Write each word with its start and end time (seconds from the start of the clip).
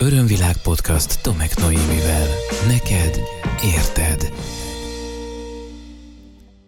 Örömvilág 0.00 0.56
podcast 0.62 1.22
Tomek 1.22 1.56
Noémivel. 1.56 2.26
Neked 2.66 3.20
érted. 3.64 4.32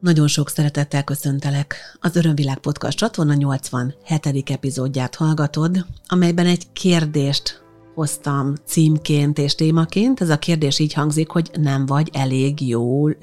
Nagyon 0.00 0.28
sok 0.28 0.48
szeretettel 0.48 1.04
köszöntelek. 1.04 1.98
Az 2.00 2.16
Örömvilág 2.16 2.58
Podcast 2.58 2.98
csatorna 2.98 3.34
87. 3.34 4.50
epizódját 4.50 5.14
hallgatod, 5.14 5.86
amelyben 6.06 6.46
egy 6.46 6.72
kérdést 6.72 7.62
hoztam 7.94 8.54
címként 8.66 9.38
és 9.38 9.54
témaként. 9.54 10.20
Ez 10.20 10.30
a 10.30 10.38
kérdés 10.38 10.78
így 10.78 10.92
hangzik, 10.92 11.28
hogy 11.28 11.50
nem 11.60 11.86
vagy 11.86 12.10
elég 12.12 12.68
jól, 12.68 13.16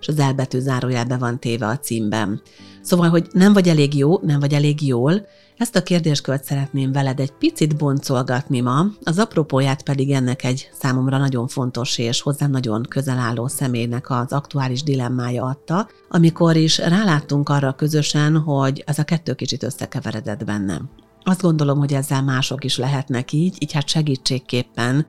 és 0.00 0.08
az 0.08 0.18
elbetű 0.18 0.58
zárójelbe 0.58 1.16
van 1.16 1.38
téve 1.38 1.66
a 1.66 1.78
címben. 1.78 2.42
Szóval, 2.86 3.08
hogy 3.08 3.26
nem 3.32 3.52
vagy 3.52 3.68
elég 3.68 3.96
jó, 3.96 4.18
nem 4.22 4.40
vagy 4.40 4.52
elég 4.52 4.86
jól, 4.86 5.26
ezt 5.56 5.76
a 5.76 5.82
kérdéskört 5.82 6.44
szeretném 6.44 6.92
veled 6.92 7.20
egy 7.20 7.32
picit 7.32 7.76
boncolgatni 7.76 8.60
ma, 8.60 8.86
az 9.02 9.18
apropóját 9.18 9.82
pedig 9.82 10.10
ennek 10.10 10.44
egy 10.44 10.70
számomra 10.78 11.18
nagyon 11.18 11.48
fontos 11.48 11.98
és 11.98 12.20
hozzám 12.20 12.50
nagyon 12.50 12.82
közel 12.88 13.18
álló 13.18 13.46
személynek 13.46 14.10
az 14.10 14.32
aktuális 14.32 14.82
dilemmája 14.82 15.44
adta, 15.44 15.88
amikor 16.08 16.56
is 16.56 16.78
ráláttunk 16.78 17.48
arra 17.48 17.72
közösen, 17.72 18.38
hogy 18.38 18.82
ez 18.86 18.98
a 18.98 19.04
kettő 19.04 19.34
kicsit 19.34 19.62
összekeveredett 19.62 20.44
bennem. 20.44 20.88
Azt 21.22 21.42
gondolom, 21.42 21.78
hogy 21.78 21.92
ezzel 21.92 22.22
mások 22.22 22.64
is 22.64 22.76
lehetnek 22.76 23.32
így, 23.32 23.56
így 23.58 23.72
hát 23.72 23.88
segítségképpen 23.88 25.06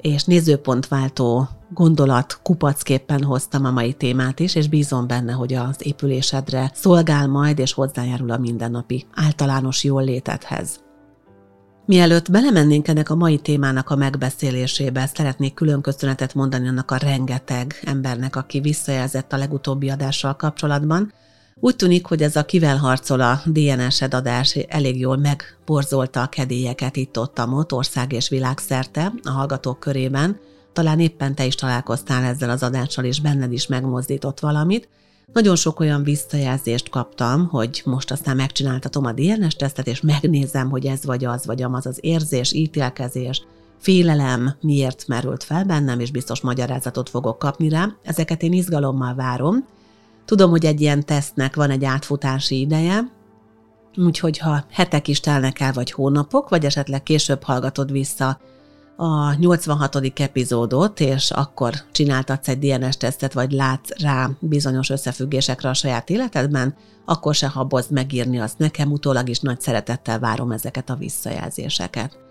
és 0.00 0.24
nézőpontváltó 0.24 1.48
gondolat 1.74 2.40
kupacképpen 2.42 3.22
hoztam 3.22 3.64
a 3.64 3.70
mai 3.70 3.92
témát 3.92 4.40
is, 4.40 4.54
és 4.54 4.68
bízom 4.68 5.06
benne, 5.06 5.32
hogy 5.32 5.54
az 5.54 5.76
épülésedre 5.78 6.70
szolgál 6.74 7.28
majd, 7.28 7.58
és 7.58 7.72
hozzájárul 7.72 8.30
a 8.30 8.38
mindennapi 8.38 9.06
általános 9.14 9.84
jól 9.84 10.04
létedhez. 10.04 10.84
Mielőtt 11.86 12.30
belemennénk 12.30 12.88
ennek 12.88 13.10
a 13.10 13.14
mai 13.14 13.38
témának 13.38 13.90
a 13.90 13.96
megbeszélésébe, 13.96 15.06
szeretnék 15.06 15.54
külön 15.54 15.80
köszönetet 15.80 16.34
mondani 16.34 16.68
annak 16.68 16.90
a 16.90 16.96
rengeteg 16.96 17.80
embernek, 17.84 18.36
aki 18.36 18.60
visszajelzett 18.60 19.32
a 19.32 19.36
legutóbbi 19.36 19.90
adással 19.90 20.36
kapcsolatban, 20.36 21.12
úgy 21.60 21.76
tűnik, 21.76 22.06
hogy 22.06 22.22
ez 22.22 22.36
a 22.36 22.44
kivel 22.44 22.76
harcol 22.76 23.20
a 23.20 23.40
DNS-ed 23.44 24.14
adás 24.14 24.54
elég 24.54 24.98
jól 24.98 25.16
megborzolta 25.16 26.22
a 26.22 26.26
kedélyeket 26.26 26.96
itt-ott, 26.96 27.40
ott 27.40 27.72
ország 27.72 28.12
és 28.12 28.28
világszerte 28.28 29.12
a 29.22 29.30
hallgatók 29.30 29.80
körében. 29.80 30.38
Talán 30.72 31.00
éppen 31.00 31.34
te 31.34 31.44
is 31.44 31.54
találkoztál 31.54 32.24
ezzel 32.24 32.50
az 32.50 32.62
adással, 32.62 33.04
és 33.04 33.20
benned 33.20 33.52
is 33.52 33.66
megmozdított 33.66 34.40
valamit. 34.40 34.88
Nagyon 35.32 35.56
sok 35.56 35.80
olyan 35.80 36.02
visszajelzést 36.02 36.88
kaptam, 36.88 37.48
hogy 37.48 37.82
most 37.84 38.10
aztán 38.10 38.36
megcsináltatom 38.36 39.04
a 39.04 39.12
DNS-tesztet, 39.12 39.86
és 39.86 40.00
megnézem, 40.00 40.70
hogy 40.70 40.86
ez 40.86 41.04
vagy 41.04 41.24
az, 41.24 41.46
vagy 41.46 41.62
amaz 41.62 41.86
az 41.86 41.98
érzés, 42.00 42.52
ítélkezés, 42.52 43.42
félelem 43.80 44.54
miért 44.60 45.04
merült 45.06 45.44
fel 45.44 45.64
bennem, 45.64 46.00
és 46.00 46.10
biztos 46.10 46.40
magyarázatot 46.40 47.08
fogok 47.08 47.38
kapni 47.38 47.68
rá. 47.68 47.88
Ezeket 48.02 48.42
én 48.42 48.52
izgalommal 48.52 49.14
várom, 49.14 49.64
Tudom, 50.26 50.50
hogy 50.50 50.64
egy 50.64 50.80
ilyen 50.80 51.04
tesztnek 51.04 51.56
van 51.56 51.70
egy 51.70 51.84
átfutási 51.84 52.60
ideje, 52.60 53.00
úgyhogy 53.96 54.38
ha 54.38 54.64
hetek 54.70 55.08
is 55.08 55.20
telnek 55.20 55.60
el, 55.60 55.72
vagy 55.72 55.90
hónapok, 55.90 56.48
vagy 56.48 56.64
esetleg 56.64 57.02
később 57.02 57.42
hallgatod 57.42 57.92
vissza 57.92 58.40
a 58.96 59.34
86. 59.34 59.96
epizódot, 60.20 61.00
és 61.00 61.30
akkor 61.30 61.74
csináltatsz 61.92 62.48
egy 62.48 62.58
DNS-tesztet, 62.58 63.32
vagy 63.32 63.52
látsz 63.52 64.00
rá 64.00 64.30
bizonyos 64.38 64.90
összefüggésekre 64.90 65.68
a 65.68 65.74
saját 65.74 66.10
életedben, 66.10 66.74
akkor 67.04 67.34
se 67.34 67.48
habozd 67.48 67.90
megírni 67.90 68.40
azt 68.40 68.58
nekem, 68.58 68.92
utólag 68.92 69.28
is 69.28 69.40
nagy 69.40 69.60
szeretettel 69.60 70.18
várom 70.18 70.50
ezeket 70.50 70.90
a 70.90 70.96
visszajelzéseket. 70.96 72.25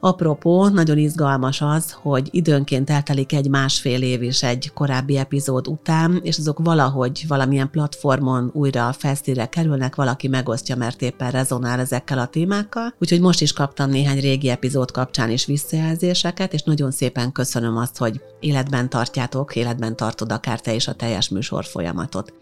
Apropó, 0.00 0.68
nagyon 0.68 0.98
izgalmas 0.98 1.60
az, 1.60 1.92
hogy 1.92 2.28
időnként 2.30 2.90
eltelik 2.90 3.32
egy 3.32 3.48
másfél 3.48 4.02
év 4.02 4.22
is 4.22 4.42
egy 4.42 4.70
korábbi 4.74 5.16
epizód 5.16 5.68
után, 5.68 6.20
és 6.22 6.38
azok 6.38 6.58
valahogy 6.62 7.24
valamilyen 7.28 7.70
platformon 7.70 8.50
újra 8.52 8.92
felszínre 8.92 9.46
kerülnek, 9.46 9.94
valaki 9.94 10.28
megosztja, 10.28 10.76
mert 10.76 11.02
éppen 11.02 11.30
rezonál 11.30 11.80
ezekkel 11.80 12.18
a 12.18 12.26
témákkal. 12.26 12.94
Úgyhogy 12.98 13.20
most 13.20 13.40
is 13.40 13.52
kaptam 13.52 13.90
néhány 13.90 14.20
régi 14.20 14.48
epizód 14.48 14.90
kapcsán 14.90 15.30
is 15.30 15.46
visszajelzéseket, 15.46 16.52
és 16.52 16.62
nagyon 16.62 16.90
szépen 16.90 17.32
köszönöm 17.32 17.76
azt, 17.76 17.96
hogy 17.96 18.20
életben 18.40 18.88
tartjátok, 18.88 19.56
életben 19.56 19.96
tartod 19.96 20.32
akár 20.32 20.60
te 20.60 20.74
is 20.74 20.88
a 20.88 20.92
teljes 20.92 21.28
műsor 21.28 21.64
folyamatot. 21.64 22.32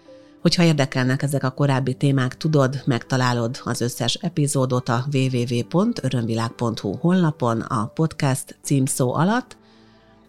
Hogyha 0.46 0.62
érdekelnek 0.62 1.22
ezek 1.22 1.44
a 1.44 1.50
korábbi 1.50 1.94
témák, 1.94 2.36
tudod, 2.36 2.82
megtalálod 2.84 3.60
az 3.64 3.80
összes 3.80 4.14
epizódot 4.14 4.88
a 4.88 5.04
www.örömvilág.hu 5.12 6.96
honlapon 7.00 7.60
a 7.60 7.86
podcast 7.86 8.58
címszó 8.62 9.14
alatt, 9.14 9.56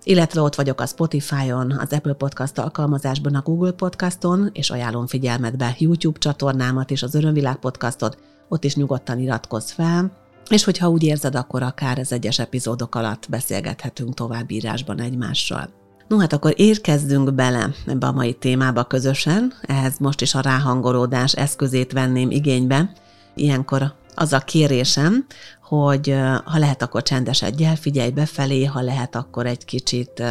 illetve 0.03 0.41
ott 0.41 0.55
vagyok 0.55 0.81
a 0.81 0.85
Spotify-on, 0.85 1.72
az 1.72 1.94
Apple 1.94 2.13
Podcast 2.13 2.57
alkalmazásban, 2.57 3.35
a 3.35 3.41
Google 3.41 3.72
Podcaston, 3.72 4.50
és 4.53 4.69
ajánlom 4.69 5.07
figyelmetbe 5.07 5.75
YouTube 5.79 6.19
csatornámat 6.19 6.91
és 6.91 7.03
az 7.03 7.16
Örömvilág 7.16 7.55
Podcastot, 7.55 8.17
ott 8.49 8.63
is 8.63 8.75
nyugodtan 8.75 9.19
iratkozz 9.19 9.72
fel, 9.72 10.11
és 10.49 10.63
hogyha 10.63 10.89
úgy 10.89 11.03
érzed, 11.03 11.35
akkor 11.35 11.63
akár 11.63 11.99
az 11.99 12.11
egyes 12.11 12.39
epizódok 12.39 12.95
alatt 12.95 13.29
beszélgethetünk 13.29 14.13
tovább 14.13 14.51
írásban 14.51 14.99
egymással. 14.99 15.69
No 16.07 16.18
hát 16.18 16.34
akkor 16.34 16.53
érkezzünk 16.56 17.34
bele 17.34 17.69
ebbe 17.85 18.07
a 18.07 18.12
mai 18.12 18.34
témába 18.34 18.84
közösen, 18.84 19.53
ehhez 19.62 19.97
most 20.00 20.22
is 20.22 20.35
a 20.35 20.41
ráhangolódás 20.41 21.34
eszközét 21.34 21.91
venném 21.91 22.31
igénybe. 22.31 22.91
Ilyenkor 23.35 23.94
az 24.16 24.34
a 24.34 24.40
kérésem, 24.40 25.25
hogy 25.62 26.16
ha 26.44 26.57
lehet, 26.57 26.81
akkor 26.81 27.03
csendesedj 27.03 27.63
el, 27.63 27.75
figyelj 27.75 28.09
befelé, 28.09 28.66
ha 28.66 28.81
lehet, 28.81 29.16
akkor 29.16 29.46
egy 29.46 29.66
kicsit 29.66 30.23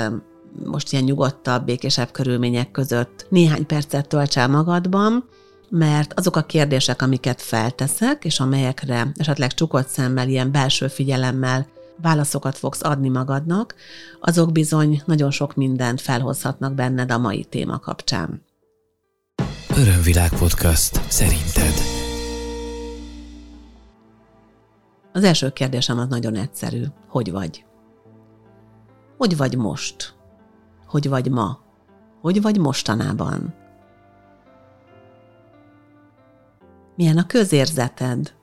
most 0.65 0.93
ilyen 0.93 1.05
nyugodtabb, 1.05 1.65
békésebb 1.65 2.11
körülmények 2.11 2.71
között 2.71 3.27
néhány 3.29 3.67
percet 3.67 4.09
tölts 4.09 4.37
el 4.37 4.49
magadban, 4.49 5.25
mert 5.69 6.19
azok 6.19 6.37
a 6.37 6.43
kérdések, 6.43 7.03
amiket 7.03 7.43
felteszek, 7.43 8.25
és 8.25 8.41
amelyekre 8.41 9.13
esetleg 9.17 9.55
csukott 9.55 9.89
szemmel, 9.89 10.29
ilyen 10.29 10.53
belső 10.53 10.89
figyelemmel 10.89 11.67
válaszokat 12.03 12.59
fogsz 12.59 12.85
adni 12.85 13.09
magadnak, 13.09 13.75
azok 14.21 14.53
bizony 14.53 15.03
nagyon 15.05 15.31
sok 15.31 15.55
mindent 15.55 16.01
felhozhatnak 16.01 16.75
benned 16.75 17.13
a 17.13 17.19
mai 17.19 17.45
téma 17.45 17.79
kapcsán. 17.79 18.45
Örömvilág 19.77 20.31
podcast 20.31 21.11
szerinted. 21.11 21.73
Az 25.13 25.25
első 25.25 25.51
kérdésem 25.51 25.99
az 25.99 26.09
nagyon 26.09 26.35
egyszerű. 26.35 26.85
Hogy 27.09 27.31
vagy? 27.31 27.65
Hogy 29.17 29.37
vagy 29.37 29.57
most? 29.57 30.15
Hogy 30.87 31.09
vagy 31.09 31.31
ma? 31.31 31.59
Hogy 32.21 32.43
vagy 32.43 32.59
mostanában? 32.59 33.55
Milyen 36.97 37.19
a 37.19 37.27
közérzeted? 37.27 38.36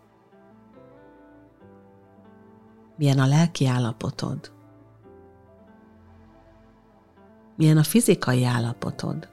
Milyen 3.03 3.19
a 3.19 3.28
lelki 3.28 3.66
állapotod? 3.66 4.52
Milyen 7.56 7.78
a 7.78 7.84
fizikai 7.84 8.44
állapotod? 8.44 9.30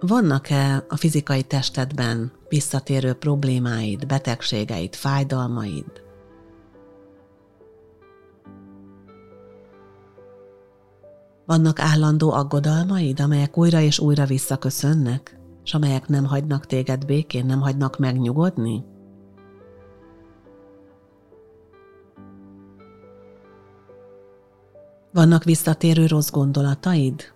Vannak-e 0.00 0.84
a 0.88 0.96
fizikai 0.96 1.42
testedben 1.42 2.32
visszatérő 2.48 3.12
problémáid, 3.12 4.06
betegségeid, 4.06 4.94
fájdalmaid? 4.94 6.02
Vannak 11.46 11.78
állandó 11.78 12.32
aggodalmaid, 12.32 13.20
amelyek 13.20 13.58
újra 13.58 13.80
és 13.80 13.98
újra 13.98 14.24
visszaköszönnek, 14.24 15.38
és 15.64 15.74
amelyek 15.74 16.08
nem 16.08 16.24
hagynak 16.24 16.66
téged 16.66 17.04
békén, 17.04 17.46
nem 17.46 17.60
hagynak 17.60 17.98
megnyugodni? 17.98 18.89
Vannak 25.12 25.44
visszatérő 25.44 26.06
rossz 26.06 26.30
gondolataid? 26.30 27.32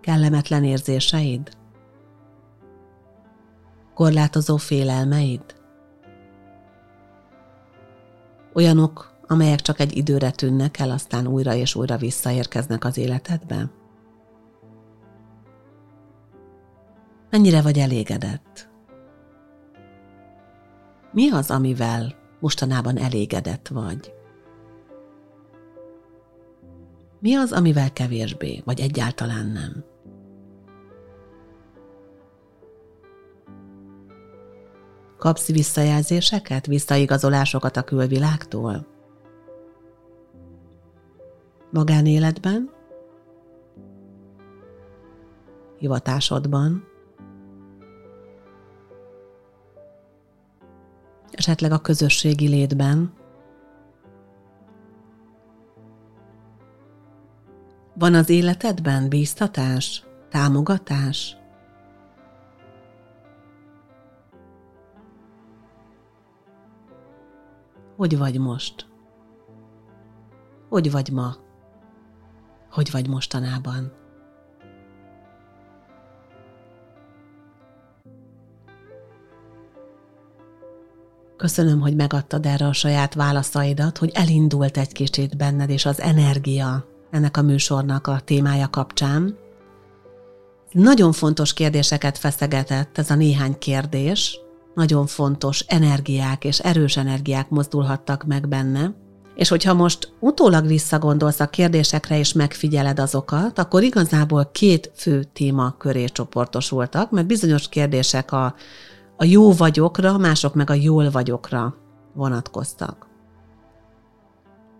Kellemetlen 0.00 0.64
érzéseid? 0.64 1.50
Korlátozó 3.94 4.56
félelmeid? 4.56 5.54
Olyanok, 8.54 9.14
amelyek 9.26 9.60
csak 9.60 9.80
egy 9.80 9.96
időre 9.96 10.30
tűnnek 10.30 10.78
el, 10.78 10.90
aztán 10.90 11.26
újra 11.26 11.54
és 11.54 11.74
újra 11.74 11.96
visszaérkeznek 11.96 12.84
az 12.84 12.98
életedbe? 12.98 13.70
Mennyire 17.30 17.62
vagy 17.62 17.78
elégedett? 17.78 18.68
Mi 21.12 21.30
az, 21.30 21.50
amivel 21.50 22.14
mostanában 22.40 22.98
elégedett 22.98 23.68
vagy? 23.68 24.15
Mi 27.18 27.34
az, 27.34 27.52
amivel 27.52 27.92
kevésbé, 27.92 28.62
vagy 28.64 28.80
egyáltalán 28.80 29.46
nem? 29.46 29.84
Kapsz 35.18 35.52
visszajelzéseket, 35.52 36.66
visszaigazolásokat 36.66 37.76
a 37.76 37.82
külvilágtól? 37.82 38.86
Magánéletben? 41.70 42.70
Hivatásodban? 45.78 46.84
Esetleg 51.30 51.72
a 51.72 51.78
közösségi 51.78 52.48
létben? 52.48 53.15
Van 58.06 58.14
az 58.14 58.28
életedben 58.28 59.08
bíztatás, 59.08 60.04
támogatás? 60.30 61.36
Hogy 67.96 68.18
vagy 68.18 68.38
most? 68.38 68.86
Hogy 70.68 70.90
vagy 70.90 71.10
ma? 71.12 71.36
Hogy 72.70 72.90
vagy 72.90 73.08
mostanában? 73.08 73.92
Köszönöm, 81.36 81.80
hogy 81.80 81.96
megadtad 81.96 82.46
erre 82.46 82.66
a 82.66 82.72
saját 82.72 83.14
válaszaidat, 83.14 83.98
hogy 83.98 84.10
elindult 84.14 84.76
egy 84.76 84.92
kicsit 84.92 85.36
benned, 85.36 85.70
és 85.70 85.86
az 85.86 86.00
energia 86.00 86.94
ennek 87.10 87.36
a 87.36 87.42
műsornak 87.42 88.06
a 88.06 88.20
témája 88.24 88.68
kapcsán. 88.68 89.36
Nagyon 90.72 91.12
fontos 91.12 91.52
kérdéseket 91.52 92.18
feszegetett 92.18 92.98
ez 92.98 93.10
a 93.10 93.14
néhány 93.14 93.58
kérdés, 93.58 94.40
nagyon 94.74 95.06
fontos 95.06 95.60
energiák 95.60 96.44
és 96.44 96.58
erős 96.58 96.96
energiák 96.96 97.48
mozdulhattak 97.48 98.24
meg 98.24 98.48
benne, 98.48 98.94
és 99.34 99.48
hogyha 99.48 99.74
most 99.74 100.12
utólag 100.20 100.66
visszagondolsz 100.66 101.40
a 101.40 101.46
kérdésekre 101.46 102.18
és 102.18 102.32
megfigyeled 102.32 102.98
azokat, 102.98 103.58
akkor 103.58 103.82
igazából 103.82 104.50
két 104.52 104.92
fő 104.94 105.24
téma 105.32 105.74
köré 105.78 106.04
csoportosultak, 106.04 107.10
mert 107.10 107.26
bizonyos 107.26 107.68
kérdések 107.68 108.32
a, 108.32 108.54
a 109.16 109.24
jó 109.24 109.52
vagyokra, 109.52 110.18
mások 110.18 110.54
meg 110.54 110.70
a 110.70 110.74
jól 110.74 111.10
vagyokra 111.10 111.74
vonatkoztak. 112.14 113.06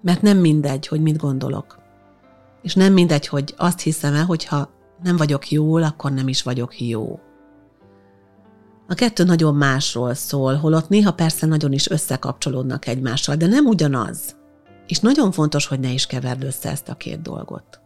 Mert 0.03 0.23
nem 0.23 0.39
mindegy, 0.39 0.87
hogy 0.87 1.01
mit 1.01 1.17
gondolok. 1.17 1.86
És 2.67 2.75
nem 2.75 2.93
mindegy, 2.93 3.27
hogy 3.27 3.55
azt 3.57 3.81
hiszem-e, 3.81 4.21
hogyha 4.21 4.71
nem 5.03 5.17
vagyok 5.17 5.51
jól, 5.51 5.83
akkor 5.83 6.13
nem 6.13 6.29
is 6.29 6.43
vagyok 6.43 6.81
jó. 6.81 7.21
A 8.89 8.95
kettő 8.95 9.25
nagyon 9.25 9.55
másról 9.55 10.15
szól, 10.15 10.55
holott 10.55 10.89
néha 10.89 11.13
persze 11.13 11.47
nagyon 11.47 11.73
is 11.73 11.91
összekapcsolódnak 11.91 12.87
egymással, 12.87 13.37
de 13.37 13.47
nem 13.47 13.67
ugyanaz. 13.67 14.37
És 14.87 14.99
nagyon 14.99 15.33
fontos, 15.33 15.67
hogy 15.67 15.81
ne 15.81 15.93
is 15.93 16.07
keverd 16.07 16.45
össze 16.45 16.71
ezt 16.71 16.89
a 16.89 16.95
két 16.95 17.23
dolgot. 17.23 17.81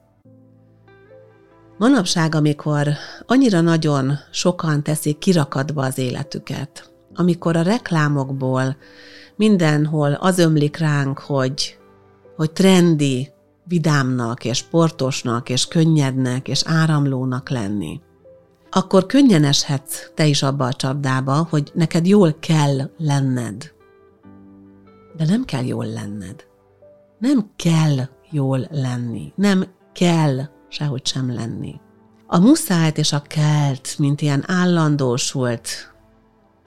Manapság, 1.79 2.35
amikor 2.35 2.89
annyira 3.27 3.61
nagyon 3.61 4.19
sokan 4.31 4.83
teszik 4.83 5.19
kirakadva 5.19 5.85
az 5.85 5.99
életüket, 5.99 6.93
amikor 7.15 7.57
a 7.57 7.63
reklámokból 7.63 8.77
mindenhol 9.37 10.13
az 10.13 10.39
ömlik 10.39 10.77
ránk, 10.77 11.19
hogy, 11.19 11.79
hogy 12.37 12.51
trendi, 12.53 13.31
vidámnak, 13.71 14.45
és 14.45 14.57
sportosnak, 14.57 15.49
és 15.49 15.67
könnyednek, 15.67 16.49
és 16.49 16.63
áramlónak 16.65 17.49
lenni, 17.49 18.01
akkor 18.71 19.07
könnyen 19.07 19.45
eshetsz 19.45 20.11
te 20.15 20.27
is 20.27 20.43
abba 20.43 20.65
a 20.65 20.73
csapdába, 20.73 21.47
hogy 21.51 21.71
neked 21.75 22.07
jól 22.07 22.37
kell 22.41 22.91
lenned. 22.99 23.73
De 25.17 25.25
nem 25.25 25.45
kell 25.45 25.65
jól 25.65 25.87
lenned. 25.87 26.45
Nem 27.19 27.51
kell 27.57 27.97
jól 28.31 28.67
lenni. 28.71 29.33
Nem 29.35 29.67
kell 29.93 30.41
sehogy 30.69 31.07
sem 31.07 31.35
lenni. 31.35 31.81
A 32.27 32.39
muszájt 32.39 32.99
és 32.99 33.13
a 33.13 33.23
kelt, 33.23 33.99
mint 33.99 34.21
ilyen 34.21 34.45
állandósult 34.47 35.69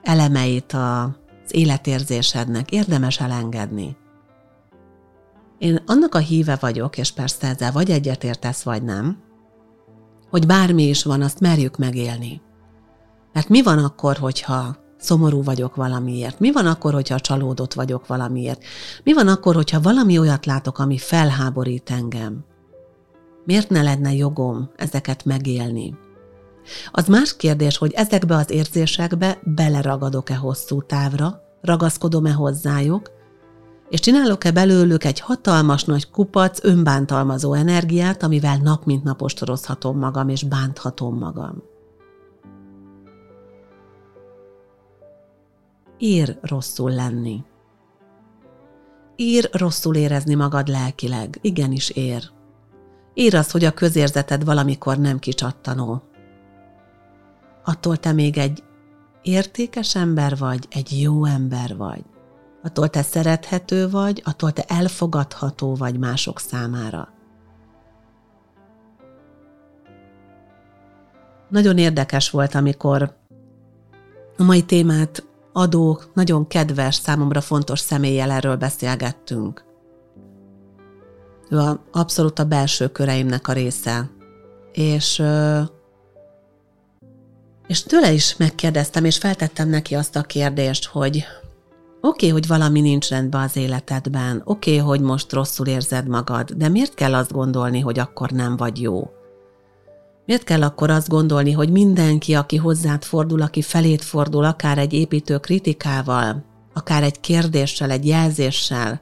elemeit 0.02 0.72
az 0.72 1.54
életérzésednek 1.54 2.70
érdemes 2.70 3.20
elengedni. 3.20 3.96
Én 5.58 5.82
annak 5.86 6.14
a 6.14 6.18
híve 6.18 6.56
vagyok, 6.60 6.98
és 6.98 7.12
persze 7.12 7.46
ezzel 7.46 7.72
vagy 7.72 7.90
egyetértesz, 7.90 8.62
vagy 8.62 8.82
nem, 8.82 9.22
hogy 10.30 10.46
bármi 10.46 10.82
is 10.82 11.02
van, 11.02 11.22
azt 11.22 11.40
merjük 11.40 11.76
megélni. 11.76 12.40
Mert 13.32 13.48
mi 13.48 13.62
van 13.62 13.78
akkor, 13.78 14.16
hogyha 14.16 14.76
szomorú 14.96 15.42
vagyok 15.42 15.74
valamiért? 15.74 16.38
Mi 16.38 16.52
van 16.52 16.66
akkor, 16.66 16.92
hogyha 16.92 17.20
csalódott 17.20 17.74
vagyok 17.74 18.06
valamiért? 18.06 18.62
Mi 19.04 19.12
van 19.12 19.28
akkor, 19.28 19.54
hogyha 19.54 19.80
valami 19.80 20.18
olyat 20.18 20.46
látok, 20.46 20.78
ami 20.78 20.98
felháborít 20.98 21.90
engem? 21.90 22.44
Miért 23.44 23.68
ne 23.68 23.82
lenne 23.82 24.14
jogom 24.14 24.70
ezeket 24.76 25.24
megélni? 25.24 25.94
Az 26.92 27.06
más 27.06 27.36
kérdés, 27.36 27.76
hogy 27.76 27.92
ezekbe 27.92 28.36
az 28.36 28.50
érzésekbe 28.50 29.38
beleragadok-e 29.42 30.36
hosszú 30.36 30.82
távra, 30.82 31.40
ragaszkodom-e 31.60 32.32
hozzájuk, 32.32 33.10
és 33.94 34.00
csinálok-e 34.00 34.50
belőlük 34.50 35.04
egy 35.04 35.20
hatalmas 35.20 35.84
nagy 35.84 36.10
kupac 36.10 36.64
önbántalmazó 36.64 37.52
energiát, 37.52 38.22
amivel 38.22 38.56
nap 38.56 38.84
mint 38.84 39.04
nap 39.04 39.22
ostorozhatom 39.22 39.98
magam, 39.98 40.28
és 40.28 40.42
bánthatom 40.42 41.18
magam. 41.18 41.62
Ír 45.98 46.38
rosszul 46.40 46.90
lenni. 46.90 47.44
Ír 49.16 49.48
rosszul 49.52 49.96
érezni 49.96 50.34
magad 50.34 50.68
lelkileg. 50.68 51.38
Igenis 51.40 51.90
ér. 51.90 52.30
Ír 53.14 53.34
az, 53.34 53.50
hogy 53.50 53.64
a 53.64 53.72
közérzeted 53.72 54.44
valamikor 54.44 54.98
nem 54.98 55.18
kicsattanó. 55.18 56.02
Attól 57.64 57.96
te 57.96 58.12
még 58.12 58.38
egy 58.38 58.62
értékes 59.22 59.96
ember 59.96 60.36
vagy, 60.36 60.66
egy 60.70 61.00
jó 61.00 61.24
ember 61.24 61.76
vagy 61.76 62.04
attól 62.64 62.88
te 62.88 63.02
szerethető 63.02 63.90
vagy, 63.90 64.22
attól 64.24 64.52
te 64.52 64.64
elfogadható 64.66 65.74
vagy 65.74 65.98
mások 65.98 66.40
számára. 66.40 67.08
Nagyon 71.48 71.78
érdekes 71.78 72.30
volt, 72.30 72.54
amikor 72.54 73.16
a 74.36 74.42
mai 74.42 74.62
témát 74.62 75.26
adó, 75.52 76.00
nagyon 76.14 76.46
kedves, 76.46 76.94
számomra 76.94 77.40
fontos 77.40 77.80
személlyel 77.80 78.30
erről 78.30 78.56
beszélgettünk. 78.56 79.64
Ő 81.50 81.58
a, 81.58 81.84
abszolút 81.92 82.38
a 82.38 82.44
belső 82.44 82.88
köreimnek 82.88 83.48
a 83.48 83.52
része. 83.52 84.10
És, 84.72 85.22
és 87.66 87.82
tőle 87.82 88.12
is 88.12 88.36
megkérdeztem, 88.36 89.04
és 89.04 89.18
feltettem 89.18 89.68
neki 89.68 89.94
azt 89.94 90.16
a 90.16 90.22
kérdést, 90.22 90.84
hogy 90.86 91.24
Oké, 92.06 92.26
okay, 92.26 92.40
hogy 92.40 92.46
valami 92.46 92.80
nincs 92.80 93.08
rendben 93.08 93.40
az 93.40 93.56
életedben, 93.56 94.42
oké, 94.44 94.70
okay, 94.70 94.86
hogy 94.86 95.00
most 95.00 95.32
rosszul 95.32 95.66
érzed 95.66 96.08
magad, 96.08 96.50
de 96.50 96.68
miért 96.68 96.94
kell 96.94 97.14
azt 97.14 97.32
gondolni, 97.32 97.80
hogy 97.80 97.98
akkor 97.98 98.30
nem 98.30 98.56
vagy 98.56 98.80
jó? 98.80 99.10
Miért 100.26 100.44
kell 100.44 100.62
akkor 100.62 100.90
azt 100.90 101.08
gondolni, 101.08 101.52
hogy 101.52 101.70
mindenki, 101.70 102.34
aki 102.34 102.56
hozzád 102.56 103.04
fordul, 103.04 103.42
aki 103.42 103.62
felét 103.62 104.04
fordul, 104.04 104.44
akár 104.44 104.78
egy 104.78 104.92
építő 104.92 105.38
kritikával, 105.38 106.44
akár 106.72 107.02
egy 107.02 107.20
kérdéssel, 107.20 107.90
egy 107.90 108.06
jelzéssel, 108.06 109.00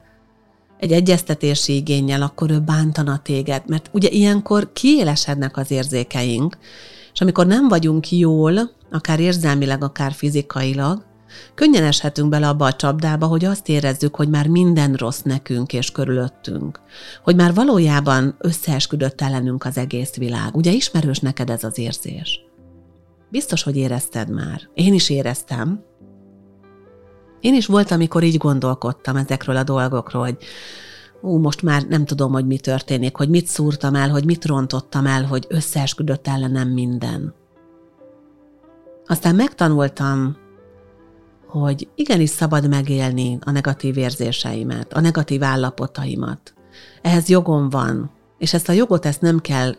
egy 0.79 0.91
egyeztetési 0.91 1.75
igényel, 1.75 2.21
akkor 2.21 2.51
ő 2.51 2.59
bántana 2.59 3.17
téged, 3.17 3.63
mert 3.67 3.89
ugye 3.93 4.09
ilyenkor 4.09 4.71
kiélesednek 4.73 5.57
az 5.57 5.71
érzékeink, 5.71 6.57
és 7.13 7.21
amikor 7.21 7.47
nem 7.47 7.67
vagyunk 7.67 8.11
jól, 8.11 8.71
akár 8.91 9.19
érzelmileg, 9.19 9.83
akár 9.83 10.11
fizikailag, 10.11 11.11
Könnyen 11.53 11.83
eshetünk 11.83 12.29
bele 12.29 12.47
abba 12.47 12.65
a 12.65 12.73
csapdába, 12.73 13.25
hogy 13.25 13.45
azt 13.45 13.69
érezzük, 13.69 14.15
hogy 14.15 14.29
már 14.29 14.47
minden 14.47 14.93
rossz 14.93 15.21
nekünk 15.21 15.73
és 15.73 15.91
körülöttünk. 15.91 16.79
Hogy 17.23 17.35
már 17.35 17.53
valójában 17.53 18.35
összeesküdött 18.39 19.21
ellenünk 19.21 19.65
az 19.65 19.77
egész 19.77 20.15
világ. 20.15 20.55
Ugye 20.55 20.71
ismerős 20.71 21.19
neked 21.19 21.49
ez 21.49 21.63
az 21.63 21.77
érzés? 21.77 22.39
Biztos, 23.29 23.63
hogy 23.63 23.75
érezted 23.75 24.29
már. 24.29 24.61
Én 24.73 24.93
is 24.93 25.09
éreztem. 25.09 25.83
Én 27.39 27.53
is 27.53 27.65
volt, 27.65 27.91
amikor 27.91 28.23
így 28.23 28.37
gondolkodtam 28.37 29.15
ezekről 29.15 29.55
a 29.55 29.63
dolgokról, 29.63 30.23
hogy 30.23 30.37
ú, 31.21 31.37
most 31.37 31.61
már 31.61 31.83
nem 31.83 32.05
tudom, 32.05 32.31
hogy 32.31 32.45
mi 32.45 32.57
történik, 32.57 33.15
hogy 33.15 33.29
mit 33.29 33.47
szúrtam 33.47 33.95
el, 33.95 34.09
hogy 34.09 34.25
mit 34.25 34.45
rontottam 34.45 35.05
el, 35.05 35.25
hogy 35.25 35.45
összeesküdött 35.49 36.27
ellenem 36.27 36.69
minden. 36.69 37.33
Aztán 39.05 39.35
megtanultam 39.35 40.37
hogy 41.59 41.89
igenis 41.95 42.29
szabad 42.29 42.69
megélni 42.69 43.37
a 43.45 43.51
negatív 43.51 43.97
érzéseimet, 43.97 44.93
a 44.93 44.99
negatív 44.99 45.43
állapotaimat. 45.43 46.53
Ehhez 47.01 47.29
jogom 47.29 47.69
van, 47.69 48.11
és 48.37 48.53
ezt 48.53 48.69
a 48.69 48.71
jogot 48.71 49.05
ezt 49.05 49.21
nem 49.21 49.39
kell 49.39 49.75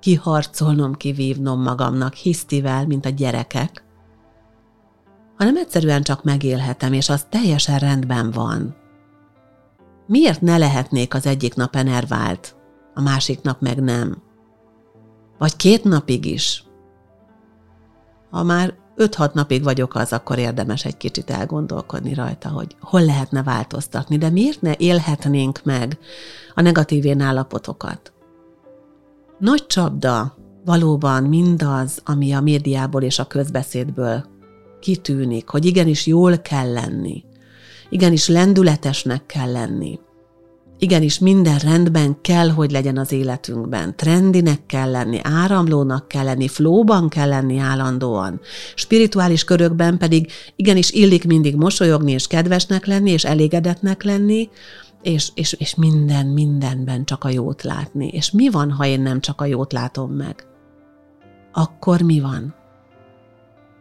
kiharcolnom, 0.00 0.94
kivívnom 0.94 1.62
magamnak 1.62 2.14
hisztivel, 2.14 2.86
mint 2.86 3.06
a 3.06 3.08
gyerekek, 3.08 3.84
hanem 5.36 5.56
egyszerűen 5.56 6.02
csak 6.02 6.24
megélhetem, 6.24 6.92
és 6.92 7.08
az 7.08 7.26
teljesen 7.28 7.78
rendben 7.78 8.30
van. 8.30 8.76
Miért 10.06 10.40
ne 10.40 10.58
lehetnék 10.58 11.14
az 11.14 11.26
egyik 11.26 11.54
nap 11.54 11.76
enervált, 11.76 12.56
a 12.94 13.00
másik 13.00 13.42
nap 13.42 13.60
meg 13.60 13.82
nem? 13.82 14.22
Vagy 15.38 15.56
két 15.56 15.84
napig 15.84 16.24
is? 16.24 16.64
Ha 18.30 18.42
már 18.42 18.74
5-6 18.96 19.32
napig 19.32 19.62
vagyok 19.62 19.94
az, 19.94 20.12
akkor 20.12 20.38
érdemes 20.38 20.84
egy 20.84 20.96
kicsit 20.96 21.30
elgondolkodni 21.30 22.14
rajta, 22.14 22.48
hogy 22.48 22.76
hol 22.80 23.04
lehetne 23.04 23.42
változtatni, 23.42 24.18
de 24.18 24.30
miért 24.30 24.60
ne 24.60 24.74
élhetnénk 24.78 25.60
meg 25.64 25.98
a 26.54 26.60
negatív 26.60 27.04
én 27.04 27.20
állapotokat? 27.20 28.12
Nagy 29.38 29.66
csapda 29.66 30.36
valóban 30.64 31.22
mindaz, 31.22 32.00
ami 32.04 32.32
a 32.32 32.40
médiából 32.40 33.02
és 33.02 33.18
a 33.18 33.26
közbeszédből 33.26 34.24
kitűnik, 34.80 35.48
hogy 35.48 35.64
igenis 35.64 36.06
jól 36.06 36.38
kell 36.38 36.72
lenni, 36.72 37.24
igenis 37.88 38.28
lendületesnek 38.28 39.26
kell 39.26 39.52
lenni, 39.52 40.00
Igenis, 40.84 41.18
minden 41.18 41.58
rendben 41.58 42.20
kell, 42.20 42.48
hogy 42.48 42.70
legyen 42.70 42.98
az 42.98 43.12
életünkben. 43.12 43.96
Trendinek 43.96 44.66
kell 44.66 44.90
lenni, 44.90 45.18
áramlónak 45.22 46.08
kell 46.08 46.24
lenni, 46.24 46.48
flóban 46.48 47.08
kell 47.08 47.28
lenni 47.28 47.58
állandóan. 47.58 48.40
Spirituális 48.74 49.44
körökben 49.44 49.98
pedig 49.98 50.32
igenis 50.56 50.90
illik 50.90 51.26
mindig 51.26 51.56
mosolyogni 51.56 52.12
és 52.12 52.26
kedvesnek 52.26 52.86
lenni, 52.86 53.10
és 53.10 53.24
elégedetnek 53.24 54.02
lenni, 54.02 54.48
és, 55.02 55.30
és, 55.34 55.52
és 55.52 55.74
minden, 55.74 56.26
mindenben 56.26 57.04
csak 57.04 57.24
a 57.24 57.28
jót 57.28 57.62
látni. 57.62 58.08
És 58.08 58.30
mi 58.30 58.50
van, 58.50 58.70
ha 58.70 58.86
én 58.86 59.00
nem 59.00 59.20
csak 59.20 59.40
a 59.40 59.44
jót 59.44 59.72
látom 59.72 60.12
meg? 60.12 60.46
Akkor 61.52 62.00
mi 62.00 62.20
van? 62.20 62.54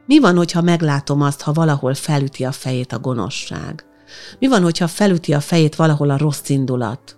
Mi 0.06 0.20
van, 0.20 0.38
hogyha 0.38 0.62
meglátom 0.62 1.22
azt, 1.22 1.42
ha 1.42 1.54
valahol 1.54 1.94
felüti 1.94 2.44
a 2.44 2.52
fejét 2.52 2.94
a 2.94 3.00
gonoszság? 3.00 3.86
Mi 4.40 4.48
van, 4.48 4.64
hogyha 4.64 4.88
felüti 4.88 5.34
a 5.34 5.40
fejét 5.40 5.76
valahol 5.76 6.10
a 6.10 6.18
rossz 6.18 6.50
indulat? 6.50 7.18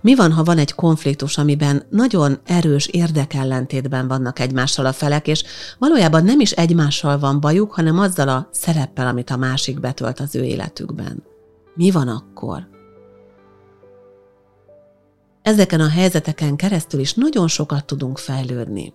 Mi 0.00 0.14
van, 0.14 0.32
ha 0.32 0.42
van 0.42 0.58
egy 0.58 0.74
konfliktus, 0.74 1.38
amiben 1.38 1.82
nagyon 1.90 2.38
erős 2.44 2.86
érdekellentétben 2.86 4.08
vannak 4.08 4.38
egymással 4.38 4.86
a 4.86 4.92
felek, 4.92 5.28
és 5.28 5.44
valójában 5.78 6.24
nem 6.24 6.40
is 6.40 6.50
egymással 6.50 7.18
van 7.18 7.40
bajuk, 7.40 7.72
hanem 7.72 7.98
azzal 7.98 8.28
a 8.28 8.48
szereppel, 8.52 9.06
amit 9.06 9.30
a 9.30 9.36
másik 9.36 9.80
betölt 9.80 10.20
az 10.20 10.34
ő 10.34 10.42
életükben? 10.42 11.22
Mi 11.74 11.90
van 11.90 12.08
akkor? 12.08 12.68
Ezeken 15.42 15.80
a 15.80 15.88
helyzeteken 15.88 16.56
keresztül 16.56 17.00
is 17.00 17.14
nagyon 17.14 17.48
sokat 17.48 17.84
tudunk 17.84 18.18
fejlődni. 18.18 18.92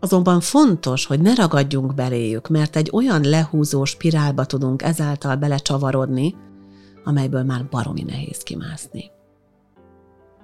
Azonban 0.00 0.40
fontos, 0.40 1.06
hogy 1.06 1.20
ne 1.20 1.34
ragadjunk 1.34 1.94
beléjük, 1.94 2.48
mert 2.48 2.76
egy 2.76 2.90
olyan 2.92 3.22
lehúzó 3.22 3.84
spirálba 3.84 4.44
tudunk 4.44 4.82
ezáltal 4.82 5.36
belecsavarodni, 5.36 6.34
amelyből 7.04 7.42
már 7.42 7.66
baromi 7.70 8.02
nehéz 8.02 8.38
kimászni. 8.38 9.10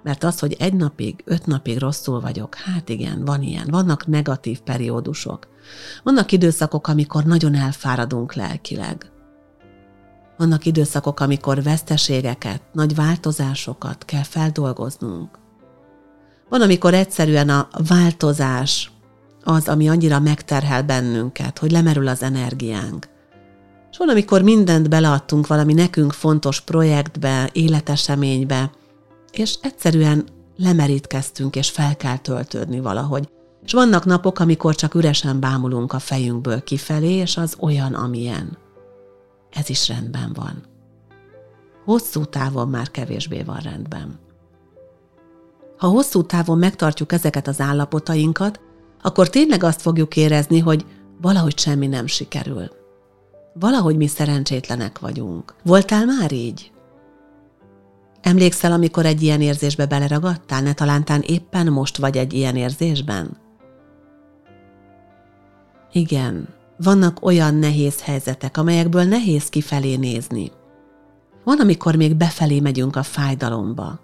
Mert 0.03 0.25
az, 0.25 0.39
hogy 0.39 0.57
egy 0.59 0.75
napig, 0.75 1.23
öt 1.25 1.47
napig 1.47 1.79
rosszul 1.79 2.21
vagyok, 2.21 2.55
hát 2.55 2.89
igen, 2.89 3.25
van 3.25 3.43
ilyen, 3.43 3.67
vannak 3.71 4.07
negatív 4.07 4.61
periódusok. 4.61 5.49
Vannak 6.03 6.33
időszakok, 6.33 6.87
amikor 6.87 7.25
nagyon 7.25 7.55
elfáradunk 7.55 8.35
lelkileg. 8.35 9.11
Vannak 10.37 10.65
időszakok, 10.65 11.21
amikor 11.21 11.63
veszteségeket, 11.63 12.63
nagy 12.73 12.95
változásokat 12.95 14.05
kell 14.05 14.23
feldolgoznunk. 14.23 15.39
Van, 16.49 16.61
amikor 16.61 16.95
egyszerűen 16.95 17.49
a 17.49 17.69
változás 17.89 18.91
az, 19.49 19.69
ami 19.69 19.89
annyira 19.89 20.21
megterhel 20.21 20.83
bennünket, 20.83 21.59
hogy 21.59 21.71
lemerül 21.71 22.09
az 22.09 22.23
energiánk. 22.23 23.09
És 23.91 23.97
van, 23.97 24.09
amikor 24.09 24.43
mindent 24.43 24.89
beleadtunk 24.89 25.47
valami 25.47 25.73
nekünk 25.73 26.13
fontos 26.13 26.61
projektbe, 26.61 27.51
életeseménybe, 27.53 28.71
és 29.33 29.55
egyszerűen 29.63 30.25
lemerítkeztünk, 30.57 31.57
és 31.57 31.71
fel 31.71 31.97
kell 31.97 32.19
töltődni 32.19 32.81
valahogy. 32.81 33.29
És 33.65 33.73
vannak 33.73 34.05
napok, 34.05 34.39
amikor 34.39 34.75
csak 34.75 34.95
üresen 34.95 35.41
bámulunk 35.41 35.93
a 35.93 35.99
fejünkből 35.99 36.63
kifelé, 36.63 37.13
és 37.13 37.37
az 37.37 37.57
olyan, 37.61 37.95
amilyen. 37.95 38.59
Ez 39.51 39.69
is 39.69 39.89
rendben 39.89 40.33
van. 40.35 40.63
Hosszú 41.85 42.25
távon 42.25 42.69
már 42.69 42.91
kevésbé 42.91 43.43
van 43.43 43.59
rendben. 43.59 44.19
Ha 45.77 45.87
hosszú 45.87 46.23
távon 46.23 46.59
megtartjuk 46.59 47.13
ezeket 47.13 47.49
az 47.49 47.61
állapotainkat, 47.61 48.61
akkor 49.07 49.29
tényleg 49.29 49.63
azt 49.63 49.81
fogjuk 49.81 50.17
érezni, 50.17 50.59
hogy 50.59 50.85
valahogy 51.21 51.59
semmi 51.59 51.87
nem 51.87 52.07
sikerül. 52.07 52.71
Valahogy 53.53 53.97
mi 53.97 54.07
szerencsétlenek 54.07 54.99
vagyunk. 54.99 55.55
Voltál 55.63 56.05
már 56.07 56.33
így? 56.33 56.73
Emlékszel, 58.23 58.73
amikor 58.73 59.07
egy 59.07 59.23
ilyen 59.23 59.41
érzésbe 59.41 59.87
beleragadtál, 59.87 60.63
ne 60.63 60.73
talántán 60.73 61.21
éppen 61.21 61.67
most 61.67 61.97
vagy 61.97 62.17
egy 62.17 62.33
ilyen 62.33 62.57
érzésben? 62.57 63.37
Igen, 65.93 66.49
vannak 66.77 67.25
olyan 67.25 67.55
nehéz 67.55 68.03
helyzetek, 68.03 68.57
amelyekből 68.57 69.05
nehéz 69.05 69.49
kifelé 69.49 69.97
nézni. 69.97 70.51
Van, 71.45 71.61
amikor 71.61 71.97
még 71.97 72.15
befelé 72.15 72.61
megyünk 72.61 72.97
a 72.97 73.03
fájdalomba, 73.03 74.01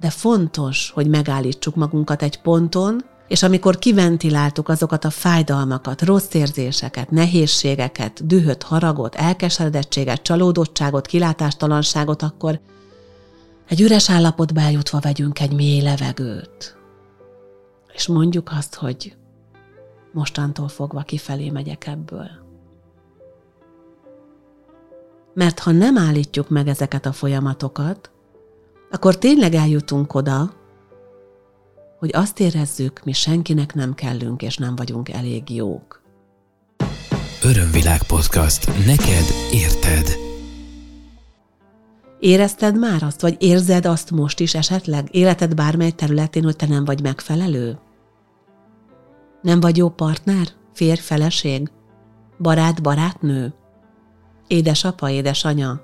de 0.00 0.10
fontos, 0.10 0.90
hogy 0.90 1.08
megállítsuk 1.08 1.74
magunkat 1.74 2.22
egy 2.22 2.40
ponton, 2.40 3.04
és 3.28 3.42
amikor 3.42 3.78
kiventiláltuk 3.78 4.68
azokat 4.68 5.04
a 5.04 5.10
fájdalmakat, 5.10 6.02
rossz 6.02 6.34
érzéseket, 6.34 7.10
nehézségeket, 7.10 8.26
dühöt, 8.26 8.62
haragot, 8.62 9.14
elkeseredettséget, 9.14 10.22
csalódottságot, 10.22 11.06
kilátástalanságot, 11.06 12.22
akkor 12.22 12.60
egy 13.68 13.80
üres 13.80 14.10
állapotba 14.10 14.60
eljutva 14.60 14.98
vegyünk 15.00 15.40
egy 15.40 15.52
mély 15.52 15.80
levegőt. 15.80 16.76
És 17.92 18.06
mondjuk 18.06 18.50
azt, 18.56 18.74
hogy 18.74 19.16
mostantól 20.12 20.68
fogva 20.68 21.02
kifelé 21.02 21.50
megyek 21.50 21.86
ebből. 21.86 22.28
Mert 25.34 25.58
ha 25.58 25.70
nem 25.70 25.98
állítjuk 25.98 26.48
meg 26.48 26.68
ezeket 26.68 27.06
a 27.06 27.12
folyamatokat, 27.12 28.10
akkor 28.94 29.18
tényleg 29.18 29.54
eljutunk 29.54 30.14
oda, 30.14 30.52
hogy 31.98 32.10
azt 32.12 32.40
érezzük, 32.40 33.00
mi 33.04 33.12
senkinek 33.12 33.74
nem 33.74 33.94
kellünk, 33.94 34.42
és 34.42 34.56
nem 34.56 34.76
vagyunk 34.76 35.08
elég 35.08 35.50
jók. 35.50 36.02
Örömvilág 37.42 38.02
podcast. 38.02 38.66
Neked 38.86 39.24
érted. 39.52 40.16
Érezted 42.20 42.78
már 42.78 43.02
azt, 43.02 43.20
vagy 43.20 43.36
érzed 43.38 43.86
azt 43.86 44.10
most 44.10 44.40
is 44.40 44.54
esetleg 44.54 45.08
életed 45.10 45.54
bármely 45.54 45.90
területén, 45.90 46.44
hogy 46.44 46.56
te 46.56 46.66
nem 46.66 46.84
vagy 46.84 47.02
megfelelő? 47.02 47.78
Nem 49.42 49.60
vagy 49.60 49.76
jó 49.76 49.88
partner, 49.88 50.46
férj, 50.72 51.00
feleség, 51.00 51.70
barát, 52.38 52.82
barátnő, 52.82 53.54
édesapa, 54.46 55.10
édesanya, 55.10 55.80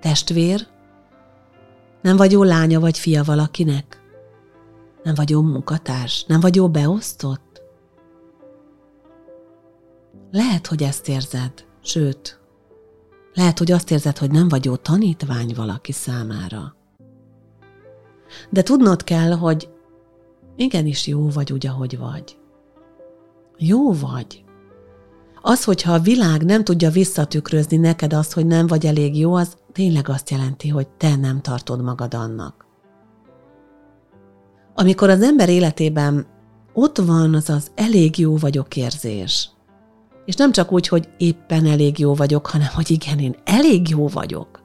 testvér, 0.00 0.74
nem 2.06 2.16
vagy 2.16 2.32
jó 2.32 2.42
lánya 2.42 2.80
vagy 2.80 2.98
fia 2.98 3.22
valakinek? 3.22 4.02
Nem 5.02 5.14
vagy 5.14 5.30
jó 5.30 5.42
munkatárs? 5.42 6.24
Nem 6.24 6.40
vagy 6.40 6.56
jó 6.56 6.68
beosztott? 6.68 7.62
Lehet, 10.30 10.66
hogy 10.66 10.82
ezt 10.82 11.08
érzed, 11.08 11.52
sőt, 11.82 12.40
lehet, 13.34 13.58
hogy 13.58 13.72
azt 13.72 13.90
érzed, 13.90 14.18
hogy 14.18 14.30
nem 14.30 14.48
vagy 14.48 14.64
jó 14.64 14.76
tanítvány 14.76 15.52
valaki 15.56 15.92
számára. 15.92 16.76
De 18.50 18.62
tudnod 18.62 19.04
kell, 19.04 19.32
hogy 19.32 19.68
igenis 20.56 21.06
jó 21.06 21.28
vagy 21.28 21.52
úgy, 21.52 21.66
ahogy 21.66 21.98
vagy. 21.98 22.38
Jó 23.56 23.92
vagy. 23.92 24.44
Az, 25.48 25.64
hogyha 25.64 25.92
a 25.92 25.98
világ 25.98 26.44
nem 26.44 26.64
tudja 26.64 26.90
visszatükrözni 26.90 27.76
neked 27.76 28.12
azt, 28.12 28.32
hogy 28.32 28.46
nem 28.46 28.66
vagy 28.66 28.86
elég 28.86 29.18
jó, 29.18 29.34
az 29.34 29.56
tényleg 29.72 30.08
azt 30.08 30.30
jelenti, 30.30 30.68
hogy 30.68 30.88
te 30.88 31.16
nem 31.16 31.40
tartod 31.40 31.82
magad 31.82 32.14
annak. 32.14 32.66
Amikor 34.74 35.10
az 35.10 35.22
ember 35.22 35.48
életében 35.48 36.26
ott 36.72 36.98
van 36.98 37.34
az 37.34 37.50
az 37.50 37.70
elég 37.74 38.18
jó 38.18 38.36
vagyok 38.36 38.76
érzés, 38.76 39.50
és 40.24 40.34
nem 40.34 40.52
csak 40.52 40.72
úgy, 40.72 40.88
hogy 40.88 41.08
éppen 41.18 41.66
elég 41.66 41.98
jó 41.98 42.14
vagyok, 42.14 42.46
hanem 42.46 42.68
hogy 42.74 42.90
igen, 42.90 43.18
én 43.18 43.36
elég 43.44 43.88
jó 43.88 44.08
vagyok. 44.08 44.62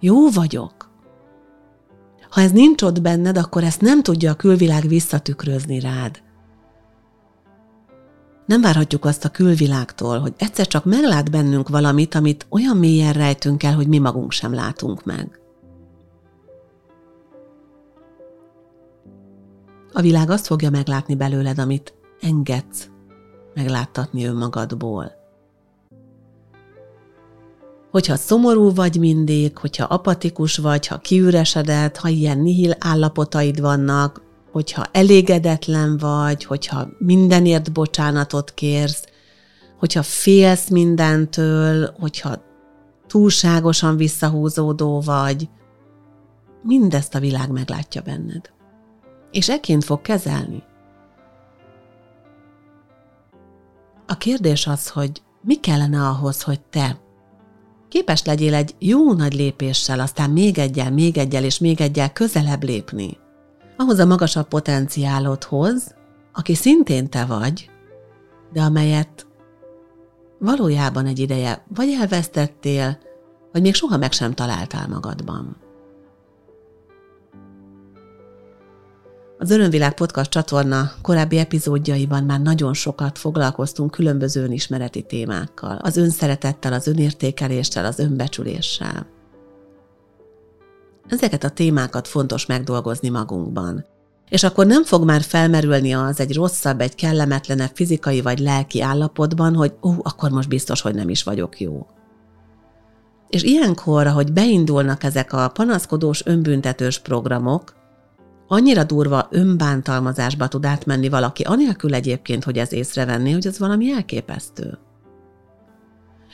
Jó 0.00 0.30
vagyok. 0.30 0.90
Ha 2.30 2.40
ez 2.40 2.50
nincs 2.50 2.82
ott 2.82 3.00
benned, 3.00 3.36
akkor 3.36 3.64
ezt 3.64 3.80
nem 3.80 4.02
tudja 4.02 4.30
a 4.30 4.36
külvilág 4.36 4.88
visszatükrözni 4.88 5.80
rád. 5.80 6.22
Nem 8.46 8.60
várhatjuk 8.60 9.04
azt 9.04 9.24
a 9.24 9.28
külvilágtól, 9.28 10.18
hogy 10.18 10.34
egyszer 10.36 10.66
csak 10.66 10.84
meglát 10.84 11.30
bennünk 11.30 11.68
valamit, 11.68 12.14
amit 12.14 12.46
olyan 12.48 12.76
mélyen 12.76 13.12
rejtünk 13.12 13.62
el, 13.62 13.74
hogy 13.74 13.88
mi 13.88 13.98
magunk 13.98 14.32
sem 14.32 14.54
látunk 14.54 15.04
meg. 15.04 15.40
A 19.92 20.00
világ 20.00 20.30
azt 20.30 20.46
fogja 20.46 20.70
meglátni 20.70 21.14
belőled, 21.14 21.58
amit 21.58 21.94
engedsz, 22.20 22.88
megláttatni 23.54 24.24
önmagadból. 24.24 25.12
Hogyha 27.90 28.16
szomorú 28.16 28.74
vagy 28.74 28.98
mindig, 28.98 29.58
hogyha 29.58 29.84
apatikus 29.84 30.56
vagy, 30.56 30.86
ha 30.86 30.98
kiüresedett, 30.98 31.96
ha 31.96 32.08
ilyen 32.08 32.38
nihil 32.38 32.74
állapotaid 32.78 33.60
vannak, 33.60 34.22
hogyha 34.52 34.84
elégedetlen 34.92 35.96
vagy, 35.96 36.44
hogyha 36.44 36.88
mindenért 36.98 37.72
bocsánatot 37.72 38.54
kérsz, 38.54 39.04
hogyha 39.78 40.02
félsz 40.02 40.68
mindentől, 40.68 41.94
hogyha 42.00 42.44
túlságosan 43.06 43.96
visszahúzódó 43.96 45.00
vagy, 45.00 45.48
mindezt 46.62 47.14
a 47.14 47.20
világ 47.20 47.50
meglátja 47.50 48.02
benned. 48.02 48.50
És 49.30 49.48
ekként 49.48 49.84
fog 49.84 50.00
kezelni. 50.00 50.62
A 54.06 54.16
kérdés 54.16 54.66
az, 54.66 54.88
hogy 54.88 55.22
mi 55.42 55.54
kellene 55.54 56.06
ahhoz, 56.06 56.42
hogy 56.42 56.60
te 56.60 57.00
képes 57.88 58.24
legyél 58.24 58.54
egy 58.54 58.74
jó 58.78 59.12
nagy 59.12 59.34
lépéssel, 59.34 60.00
aztán 60.00 60.30
még 60.30 60.58
egyel, 60.58 60.90
még 60.90 61.18
egyel 61.18 61.44
és 61.44 61.58
még 61.58 61.80
egyel 61.80 62.12
közelebb 62.12 62.62
lépni. 62.62 63.18
Ahhoz 63.76 63.98
a 63.98 64.06
magasabb 64.06 64.48
potenciálodhoz, 64.48 65.94
aki 66.32 66.54
szintén 66.54 67.08
te 67.08 67.24
vagy, 67.24 67.70
de 68.52 68.62
amelyet 68.62 69.26
valójában 70.38 71.06
egy 71.06 71.18
ideje 71.18 71.64
vagy 71.74 71.96
elvesztettél, 72.00 72.98
vagy 73.52 73.62
még 73.62 73.74
soha 73.74 73.96
meg 73.96 74.12
sem 74.12 74.32
találtál 74.32 74.88
magadban. 74.88 75.56
Az 79.38 79.50
Örömvilág 79.50 79.94
Podcast 79.94 80.30
csatorna 80.30 80.90
korábbi 81.00 81.38
epizódjaiban 81.38 82.24
már 82.24 82.40
nagyon 82.40 82.74
sokat 82.74 83.18
foglalkoztunk 83.18 83.90
különböző 83.90 84.42
önismereti 84.42 85.02
témákkal, 85.02 85.76
az 85.82 85.96
önszeretettel, 85.96 86.72
az 86.72 86.86
önértékeléssel, 86.86 87.84
az 87.84 87.98
önbecsüléssel. 87.98 89.06
Ezeket 91.08 91.44
a 91.44 91.48
témákat 91.48 92.08
fontos 92.08 92.46
megdolgozni 92.46 93.08
magunkban. 93.08 93.84
És 94.28 94.42
akkor 94.42 94.66
nem 94.66 94.84
fog 94.84 95.04
már 95.04 95.22
felmerülni 95.22 95.92
az 95.92 96.20
egy 96.20 96.34
rosszabb, 96.34 96.80
egy 96.80 96.94
kellemetlenebb 96.94 97.70
fizikai 97.74 98.20
vagy 98.20 98.38
lelki 98.38 98.82
állapotban, 98.82 99.54
hogy 99.54 99.74
ó, 99.82 99.92
akkor 100.02 100.30
most 100.30 100.48
biztos, 100.48 100.80
hogy 100.80 100.94
nem 100.94 101.08
is 101.08 101.22
vagyok 101.22 101.60
jó. 101.60 101.86
És 103.28 103.42
ilyenkor, 103.42 104.06
ahogy 104.06 104.32
beindulnak 104.32 105.02
ezek 105.02 105.32
a 105.32 105.48
panaszkodós, 105.48 106.26
önbüntetős 106.26 106.98
programok, 106.98 107.74
annyira 108.48 108.84
durva 108.84 109.28
önbántalmazásba 109.30 110.48
tud 110.48 110.64
átmenni 110.64 111.08
valaki, 111.08 111.42
anélkül 111.42 111.94
egyébként, 111.94 112.44
hogy 112.44 112.58
ez 112.58 112.72
észrevenné, 112.72 113.32
hogy 113.32 113.46
ez 113.46 113.58
valami 113.58 113.92
elképesztő. 113.92 114.78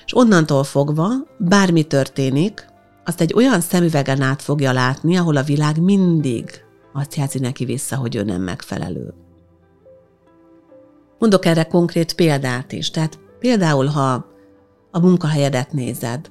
És 0.04 0.16
onnantól 0.16 0.64
fogva, 0.64 1.08
bármi 1.38 1.82
történik, 1.82 2.66
azt 3.08 3.20
egy 3.20 3.34
olyan 3.34 3.60
szemüvegen 3.60 4.20
át 4.20 4.42
fogja 4.42 4.72
látni, 4.72 5.16
ahol 5.16 5.36
a 5.36 5.42
világ 5.42 5.80
mindig 5.80 6.50
azt 6.92 7.14
jelzi 7.14 7.38
neki 7.38 7.64
vissza, 7.64 7.96
hogy 7.96 8.16
ő 8.16 8.22
nem 8.22 8.42
megfelelő. 8.42 9.14
Mondok 11.18 11.44
erre 11.44 11.64
konkrét 11.64 12.14
példát 12.14 12.72
is. 12.72 12.90
Tehát 12.90 13.18
például, 13.38 13.86
ha 13.86 14.26
a 14.90 15.00
munkahelyedet 15.00 15.72
nézed, 15.72 16.30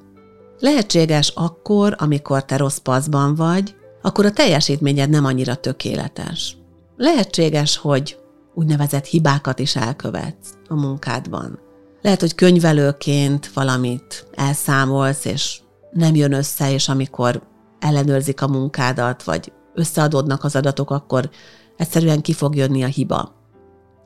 lehetséges 0.60 1.32
akkor, 1.36 1.96
amikor 1.98 2.46
te 2.46 2.58
rossz 2.58 2.78
paszban 2.78 3.36
vagy, 3.36 3.76
akkor 4.02 4.26
a 4.26 4.32
teljesítményed 4.32 5.10
nem 5.10 5.26
annyira 5.26 5.56
tökéletes. 5.56 6.58
Lehetséges, 6.98 7.78
hogy 7.78 8.18
úgynevezett 8.54 9.06
hibákat 9.06 9.60
is 9.60 9.76
elkövetsz 9.76 10.54
a 10.68 10.76
munkádban. 10.76 11.60
Lehet, 12.02 12.20
hogy 12.20 12.36
könyvelőként 12.36 13.52
valamit 13.54 14.28
elszámolsz, 14.34 15.26
és 15.26 15.60
nem 15.92 16.16
jön 16.16 16.34
össze, 16.34 16.72
és 16.72 16.90
amikor 16.90 17.42
ellenőrzik 17.80 18.42
a 18.42 18.48
munkádat, 18.48 19.24
vagy 19.24 19.52
összeadódnak 19.74 20.44
az 20.44 20.56
adatok, 20.56 20.92
akkor 20.92 21.30
egyszerűen 21.78 22.22
ki 22.22 22.34
fog 22.34 22.56
jönni 22.56 22.84
a 22.84 22.88
hiba. 22.88 23.36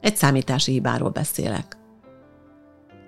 Egy 0.01 0.15
számítási 0.15 0.71
hibáról 0.71 1.09
beszélek. 1.09 1.77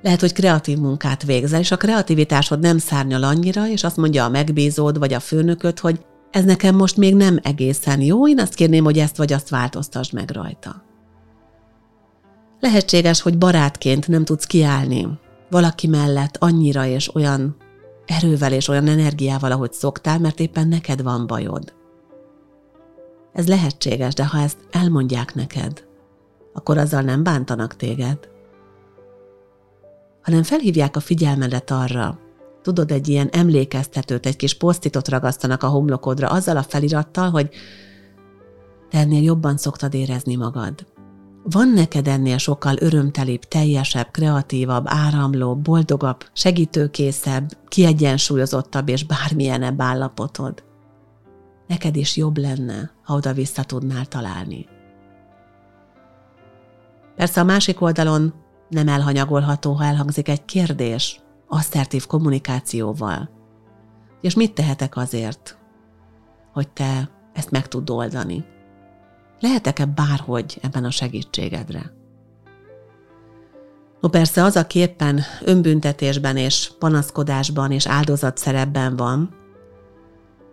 Lehet, 0.01 0.19
hogy 0.19 0.33
kreatív 0.33 0.77
munkát 0.77 1.23
végzel, 1.23 1.59
és 1.59 1.71
a 1.71 1.77
kreativitásod 1.77 2.59
nem 2.59 2.77
szárnyal 2.77 3.23
annyira, 3.23 3.67
és 3.67 3.83
azt 3.83 3.97
mondja 3.97 4.25
a 4.25 4.29
megbízód 4.29 4.97
vagy 4.97 5.13
a 5.13 5.19
főnököd, 5.19 5.79
hogy 5.79 6.05
ez 6.31 6.43
nekem 6.43 6.75
most 6.75 6.97
még 6.97 7.15
nem 7.15 7.39
egészen 7.41 8.01
jó, 8.01 8.27
én 8.27 8.39
azt 8.39 8.53
kérném, 8.53 8.83
hogy 8.83 8.99
ezt 8.99 9.17
vagy 9.17 9.33
azt 9.33 9.49
változtasd 9.49 10.13
meg 10.13 10.29
rajta. 10.31 10.83
Lehetséges, 12.59 13.21
hogy 13.21 13.38
barátként 13.38 14.07
nem 14.07 14.25
tudsz 14.25 14.45
kiállni 14.45 15.07
valaki 15.49 15.88
mellett 15.88 16.38
annyira 16.39 16.86
és 16.86 17.15
olyan 17.15 17.55
erővel 18.15 18.54
és 18.54 18.67
olyan 18.67 18.88
energiával, 18.88 19.52
ahogy 19.52 19.73
szoktál, 19.73 20.19
mert 20.19 20.39
éppen 20.39 20.67
neked 20.67 21.02
van 21.02 21.28
bajod. 21.28 21.73
Ez 23.34 23.47
lehetséges, 23.47 24.13
de 24.13 24.26
ha 24.26 24.39
ezt 24.39 24.58
elmondják 24.71 25.36
neked, 25.36 25.84
akkor 26.54 26.78
azzal 26.78 27.02
nem 27.02 27.23
bántanak 27.23 27.76
téged, 27.76 28.17
hanem 30.21 30.43
felhívják 30.43 30.95
a 30.95 30.99
figyelmedet 30.99 31.71
arra, 31.71 32.19
tudod, 32.62 32.91
egy 32.91 33.08
ilyen 33.08 33.30
emlékeztetőt, 33.32 34.26
egy 34.26 34.36
kis 34.36 34.54
posztitot 34.54 35.08
ragasztanak 35.08 35.63
a 35.63 35.67
homlokodra 35.67 36.28
azzal 36.28 36.58
a 36.58 36.63
felirattal, 36.63 37.30
hogy 37.30 37.49
te 38.89 38.97
ennél 38.97 39.23
jobban 39.23 39.58
szoktad 39.58 39.93
érezni 39.93 40.36
magad. 40.36 40.86
Van 41.45 41.67
neked 41.67 42.08
ennél 42.08 42.38
sokkal 42.38 42.75
örömtelibb, 42.79 43.43
teljesebb, 43.43 44.12
kreatívabb, 44.12 44.84
áramló, 44.88 45.56
boldogabb, 45.56 46.25
segítőkészebb, 46.34 47.49
kiegyensúlyozottabb 47.67 48.89
és 48.89 49.03
bármilyenebb 49.03 49.82
állapotod. 49.82 50.63
Neked 51.67 51.95
is 51.95 52.17
jobb 52.17 52.38
lenne, 52.38 52.91
ha 53.03 53.15
oda 53.15 53.34
vissza 53.34 53.63
tudnál 53.63 54.06
találni. 54.06 54.67
Persze 57.15 57.41
a 57.41 57.43
másik 57.43 57.82
oldalon 57.82 58.34
nem 58.69 58.88
elhanyagolható, 58.88 59.73
ha 59.73 59.84
elhangzik 59.84 60.27
egy 60.27 60.45
kérdés, 60.45 61.21
asszertív 61.47 62.06
kommunikációval. 62.06 63.29
És 64.21 64.36
mit 64.36 64.53
tehetek 64.53 64.95
azért, 64.95 65.58
hogy 66.53 66.69
te 66.69 67.10
ezt 67.34 67.51
meg 67.51 67.67
tud 67.67 67.89
oldani? 67.89 68.45
Lehetek-e 69.43 69.86
bárhogy 69.86 70.60
ebben 70.62 70.84
a 70.84 70.91
segítségedre? 70.91 71.93
No 73.99 74.10
persze 74.10 74.43
az, 74.43 74.58
aki 74.58 74.79
éppen 74.79 75.21
önbüntetésben 75.45 76.38
és 76.38 76.71
panaszkodásban 76.79 77.71
és 77.71 77.88
áldozatszerepben 77.88 78.95
van, 78.95 79.36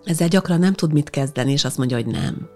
ezzel 0.05 0.29
gyakran 0.29 0.59
nem 0.59 0.72
tud 0.72 0.92
mit 0.92 1.11
kezdeni, 1.11 1.53
és 1.53 1.64
azt 1.64 1.79
mondja, 1.79 1.96
hogy 1.96 2.07
nem. 2.07 2.48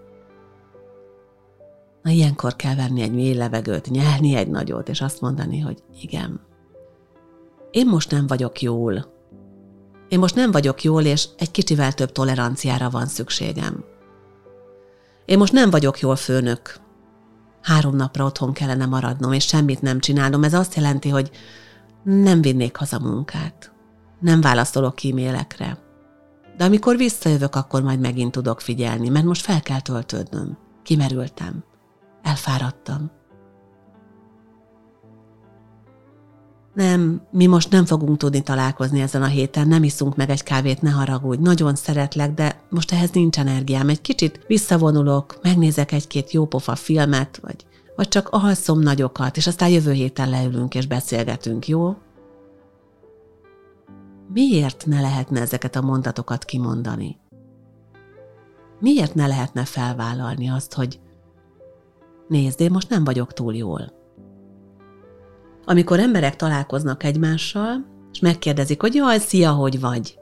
Na 2.02 2.10
ilyenkor 2.10 2.56
kell 2.56 2.74
venni 2.74 3.02
egy 3.02 3.14
mély 3.14 3.34
levegőt, 3.34 3.90
nyelni 3.90 4.34
egy 4.34 4.48
nagyot, 4.48 4.88
és 4.88 5.00
azt 5.00 5.20
mondani, 5.20 5.58
hogy 5.60 5.82
igen, 6.00 6.40
én 7.70 7.86
most 7.86 8.10
nem 8.10 8.26
vagyok 8.26 8.60
jól. 8.60 9.12
Én 10.08 10.18
most 10.18 10.34
nem 10.34 10.50
vagyok 10.50 10.82
jól, 10.82 11.02
és 11.04 11.28
egy 11.38 11.50
kicsivel 11.50 11.92
több 11.92 12.12
toleranciára 12.12 12.90
van 12.90 13.06
szükségem. 13.06 13.93
Én 15.24 15.38
most 15.38 15.52
nem 15.52 15.70
vagyok 15.70 16.00
jól 16.00 16.16
főnök. 16.16 16.76
Három 17.62 17.96
napra 17.96 18.24
otthon 18.24 18.52
kellene 18.52 18.86
maradnom, 18.86 19.32
és 19.32 19.44
semmit 19.44 19.82
nem 19.82 20.00
csinálnom. 20.00 20.44
Ez 20.44 20.54
azt 20.54 20.74
jelenti, 20.74 21.08
hogy 21.08 21.30
nem 22.02 22.40
vinnék 22.40 22.76
haza 22.76 22.98
munkát. 22.98 23.72
Nem 24.20 24.40
válaszolok 24.40 25.04
e-mailekre. 25.04 25.78
De 26.56 26.64
amikor 26.64 26.96
visszajövök, 26.96 27.54
akkor 27.54 27.82
majd 27.82 28.00
megint 28.00 28.32
tudok 28.32 28.60
figyelni, 28.60 29.08
mert 29.08 29.24
most 29.24 29.42
fel 29.42 29.60
kell 29.60 29.80
töltődnöm. 29.80 30.58
Kimerültem. 30.82 31.64
Elfáradtam. 32.22 33.10
Nem, 36.74 37.22
mi 37.30 37.46
most 37.46 37.70
nem 37.70 37.84
fogunk 37.84 38.16
tudni 38.16 38.42
találkozni 38.42 39.00
ezen 39.00 39.22
a 39.22 39.26
héten, 39.26 39.68
nem 39.68 39.82
iszunk 39.82 40.16
meg 40.16 40.30
egy 40.30 40.42
kávét, 40.42 40.82
ne 40.82 40.90
haragudj, 40.90 41.42
nagyon 41.42 41.74
szeretlek, 41.74 42.34
de 42.34 42.60
most 42.70 42.92
ehhez 42.92 43.10
nincs 43.10 43.38
energiám. 43.38 43.88
Egy 43.88 44.00
kicsit 44.00 44.44
visszavonulok, 44.46 45.38
megnézek 45.42 45.92
egy-két 45.92 46.32
jópofa 46.32 46.74
filmet, 46.74 47.38
vagy, 47.42 47.66
vagy 47.96 48.08
csak 48.08 48.28
alszom 48.30 48.80
nagyokat, 48.80 49.36
és 49.36 49.46
aztán 49.46 49.68
jövő 49.68 49.92
héten 49.92 50.30
leülünk 50.30 50.74
és 50.74 50.86
beszélgetünk, 50.86 51.68
jó? 51.68 51.96
Miért 54.32 54.86
ne 54.86 55.00
lehetne 55.00 55.40
ezeket 55.40 55.76
a 55.76 55.82
mondatokat 55.82 56.44
kimondani? 56.44 57.18
Miért 58.80 59.14
ne 59.14 59.26
lehetne 59.26 59.64
felvállalni 59.64 60.48
azt, 60.48 60.74
hogy 60.74 61.00
nézd, 62.28 62.60
én 62.60 62.70
most 62.70 62.88
nem 62.88 63.04
vagyok 63.04 63.32
túl 63.32 63.54
jól 63.54 64.03
amikor 65.64 66.00
emberek 66.00 66.36
találkoznak 66.36 67.02
egymással, 67.02 67.84
és 68.12 68.20
megkérdezik, 68.20 68.80
hogy 68.80 68.94
jaj, 68.94 69.18
szia, 69.18 69.52
hogy 69.52 69.80
vagy? 69.80 70.18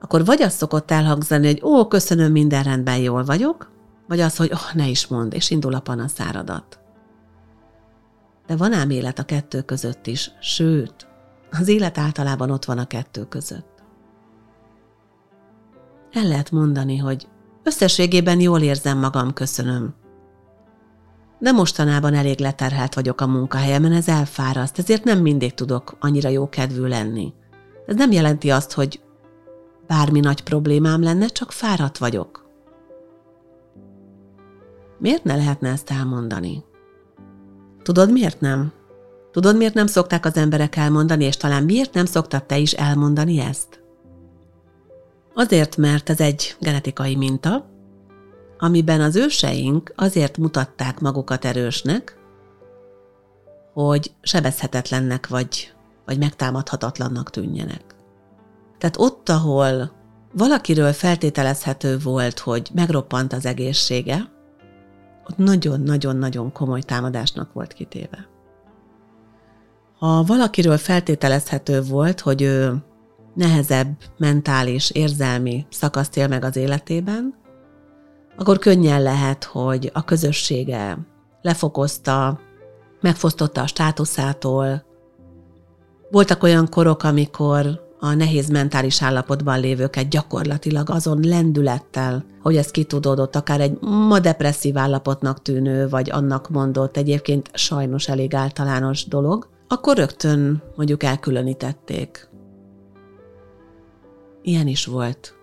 Akkor 0.00 0.24
vagy 0.24 0.42
az 0.42 0.52
szokott 0.52 0.90
elhangzani, 0.90 1.46
hogy 1.46 1.62
ó, 1.62 1.86
köszönöm, 1.86 2.32
minden 2.32 2.62
rendben, 2.62 2.98
jól 2.98 3.24
vagyok, 3.24 3.70
vagy 4.08 4.20
az, 4.20 4.36
hogy 4.36 4.50
oh, 4.52 4.74
ne 4.74 4.88
is 4.88 5.06
mond, 5.06 5.34
és 5.34 5.50
indul 5.50 5.74
a 5.74 5.80
panaszáradat. 5.80 6.78
De 8.46 8.56
van 8.56 8.72
ám 8.72 8.90
élet 8.90 9.18
a 9.18 9.24
kettő 9.24 9.62
között 9.62 10.06
is, 10.06 10.30
sőt, 10.40 11.06
az 11.50 11.68
élet 11.68 11.98
általában 11.98 12.50
ott 12.50 12.64
van 12.64 12.78
a 12.78 12.86
kettő 12.86 13.24
között. 13.24 13.82
El 16.12 16.28
lehet 16.28 16.50
mondani, 16.50 16.96
hogy 16.96 17.28
összességében 17.62 18.40
jól 18.40 18.60
érzem 18.60 18.98
magam, 18.98 19.32
köszönöm. 19.32 19.94
De 21.38 21.52
mostanában 21.52 22.14
elég 22.14 22.38
leterhelt 22.38 22.94
vagyok 22.94 23.20
a 23.20 23.26
munkahelyemen, 23.26 23.92
ez 23.92 24.08
elfáraszt, 24.08 24.78
ezért 24.78 25.04
nem 25.04 25.18
mindig 25.18 25.54
tudok 25.54 25.96
annyira 26.00 26.28
jó 26.28 26.48
kedvű 26.48 26.86
lenni. 26.86 27.32
Ez 27.86 27.94
nem 27.96 28.12
jelenti 28.12 28.50
azt, 28.50 28.72
hogy 28.72 29.00
bármi 29.86 30.20
nagy 30.20 30.42
problémám 30.42 31.02
lenne, 31.02 31.26
csak 31.26 31.52
fáradt 31.52 31.98
vagyok. 31.98 32.46
Miért 34.98 35.24
ne 35.24 35.36
lehetne 35.36 35.68
ezt 35.68 35.90
elmondani? 35.90 36.64
Tudod, 37.82 38.12
miért 38.12 38.40
nem? 38.40 38.72
Tudod, 39.32 39.56
miért 39.56 39.74
nem 39.74 39.86
szokták 39.86 40.24
az 40.24 40.36
emberek 40.36 40.76
elmondani, 40.76 41.24
és 41.24 41.36
talán 41.36 41.64
miért 41.64 41.94
nem 41.94 42.04
szoktad 42.04 42.44
te 42.44 42.58
is 42.58 42.72
elmondani 42.72 43.38
ezt? 43.38 43.82
Azért, 45.34 45.76
mert 45.76 46.10
ez 46.10 46.20
egy 46.20 46.56
genetikai 46.60 47.16
minta, 47.16 47.70
amiben 48.58 49.00
az 49.00 49.16
őseink 49.16 49.92
azért 49.96 50.36
mutatták 50.36 51.00
magukat 51.00 51.44
erősnek, 51.44 52.16
hogy 53.72 54.12
sebezhetetlennek 54.22 55.28
vagy, 55.28 55.72
vagy 56.06 56.18
megtámadhatatlannak 56.18 57.30
tűnjenek. 57.30 57.82
Tehát 58.78 58.96
ott, 58.98 59.28
ahol 59.28 59.92
valakiről 60.32 60.92
feltételezhető 60.92 61.98
volt, 61.98 62.38
hogy 62.38 62.70
megroppant 62.74 63.32
az 63.32 63.46
egészsége, 63.46 64.30
ott 65.30 65.36
nagyon-nagyon-nagyon 65.36 66.52
komoly 66.52 66.80
támadásnak 66.80 67.52
volt 67.52 67.72
kitéve. 67.72 68.28
Ha 69.98 70.22
valakiről 70.22 70.76
feltételezhető 70.76 71.82
volt, 71.82 72.20
hogy 72.20 72.42
ő 72.42 72.82
nehezebb 73.34 73.96
mentális, 74.18 74.90
érzelmi 74.90 75.66
szakaszt 75.70 76.16
él 76.16 76.28
meg 76.28 76.44
az 76.44 76.56
életében, 76.56 77.34
akkor 78.38 78.58
könnyen 78.58 79.02
lehet, 79.02 79.44
hogy 79.44 79.90
a 79.94 80.04
közössége 80.04 80.98
lefokozta, 81.42 82.40
megfosztotta 83.00 83.60
a 83.60 83.66
státuszától. 83.66 84.84
Voltak 86.10 86.42
olyan 86.42 86.68
korok, 86.68 87.02
amikor 87.02 87.86
a 88.00 88.14
nehéz 88.14 88.48
mentális 88.48 89.02
állapotban 89.02 89.60
lévőket 89.60 90.08
gyakorlatilag 90.08 90.90
azon 90.90 91.20
lendülettel, 91.22 92.24
hogy 92.42 92.56
ez 92.56 92.70
kitudódott, 92.70 93.36
akár 93.36 93.60
egy 93.60 93.78
ma 93.80 94.18
depresszív 94.18 94.78
állapotnak 94.78 95.42
tűnő, 95.42 95.88
vagy 95.88 96.10
annak 96.10 96.48
mondott 96.48 96.96
egyébként 96.96 97.50
sajnos 97.52 98.08
elég 98.08 98.34
általános 98.34 99.06
dolog, 99.06 99.48
akkor 99.68 99.96
rögtön 99.96 100.62
mondjuk 100.76 101.02
elkülönítették. 101.02 102.28
Ilyen 104.42 104.66
is 104.66 104.86
volt. 104.86 105.37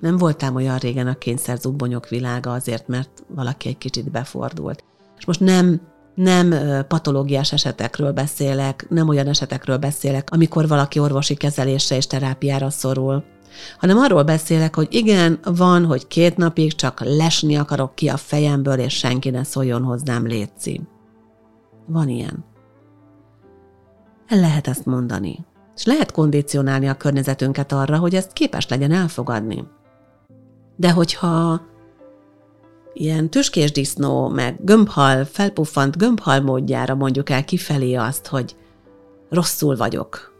Nem 0.00 0.16
voltám 0.16 0.54
olyan 0.54 0.78
régen 0.78 1.06
a 1.06 1.18
kényszerzubbonyok 1.18 2.08
világa 2.08 2.52
azért, 2.52 2.88
mert 2.88 3.24
valaki 3.28 3.68
egy 3.68 3.78
kicsit 3.78 4.10
befordult. 4.10 4.84
És 5.18 5.24
most 5.24 5.40
nem 5.40 5.80
nem 6.14 6.54
patológiás 6.88 7.52
esetekről 7.52 8.12
beszélek, 8.12 8.86
nem 8.88 9.08
olyan 9.08 9.26
esetekről 9.26 9.76
beszélek, 9.76 10.30
amikor 10.30 10.68
valaki 10.68 10.98
orvosi 10.98 11.34
kezelésre 11.34 11.96
és 11.96 12.06
terápiára 12.06 12.70
szorul, 12.70 13.24
hanem 13.78 13.98
arról 13.98 14.22
beszélek, 14.22 14.74
hogy 14.74 14.86
igen, 14.90 15.38
van, 15.44 15.84
hogy 15.84 16.06
két 16.06 16.36
napig 16.36 16.74
csak 16.74 17.00
lesni 17.04 17.56
akarok 17.56 17.94
ki 17.94 18.08
a 18.08 18.16
fejemből, 18.16 18.78
és 18.78 18.94
senki 18.94 19.30
ne 19.30 19.44
szóljon 19.44 19.82
hozzám 19.82 20.26
létszi. 20.26 20.80
Van 21.86 22.08
ilyen. 22.08 22.44
El 24.26 24.40
lehet 24.40 24.66
ezt 24.66 24.84
mondani. 24.86 25.44
És 25.76 25.84
lehet 25.84 26.12
kondicionálni 26.12 26.88
a 26.88 26.94
környezetünket 26.94 27.72
arra, 27.72 27.98
hogy 27.98 28.14
ezt 28.14 28.32
képes 28.32 28.68
legyen 28.68 28.92
elfogadni. 28.92 29.64
De 30.76 30.90
hogyha 30.92 31.60
ilyen 32.92 33.30
tüskés 33.30 33.72
disznó, 33.72 34.28
meg 34.28 34.56
gömbhal, 34.64 35.24
felpuffant 35.24 35.96
gömbhal 35.96 36.40
módjára 36.40 36.94
mondjuk 36.94 37.30
el 37.30 37.44
kifelé 37.44 37.94
azt, 37.94 38.26
hogy 38.26 38.56
rosszul 39.28 39.76
vagyok. 39.76 40.34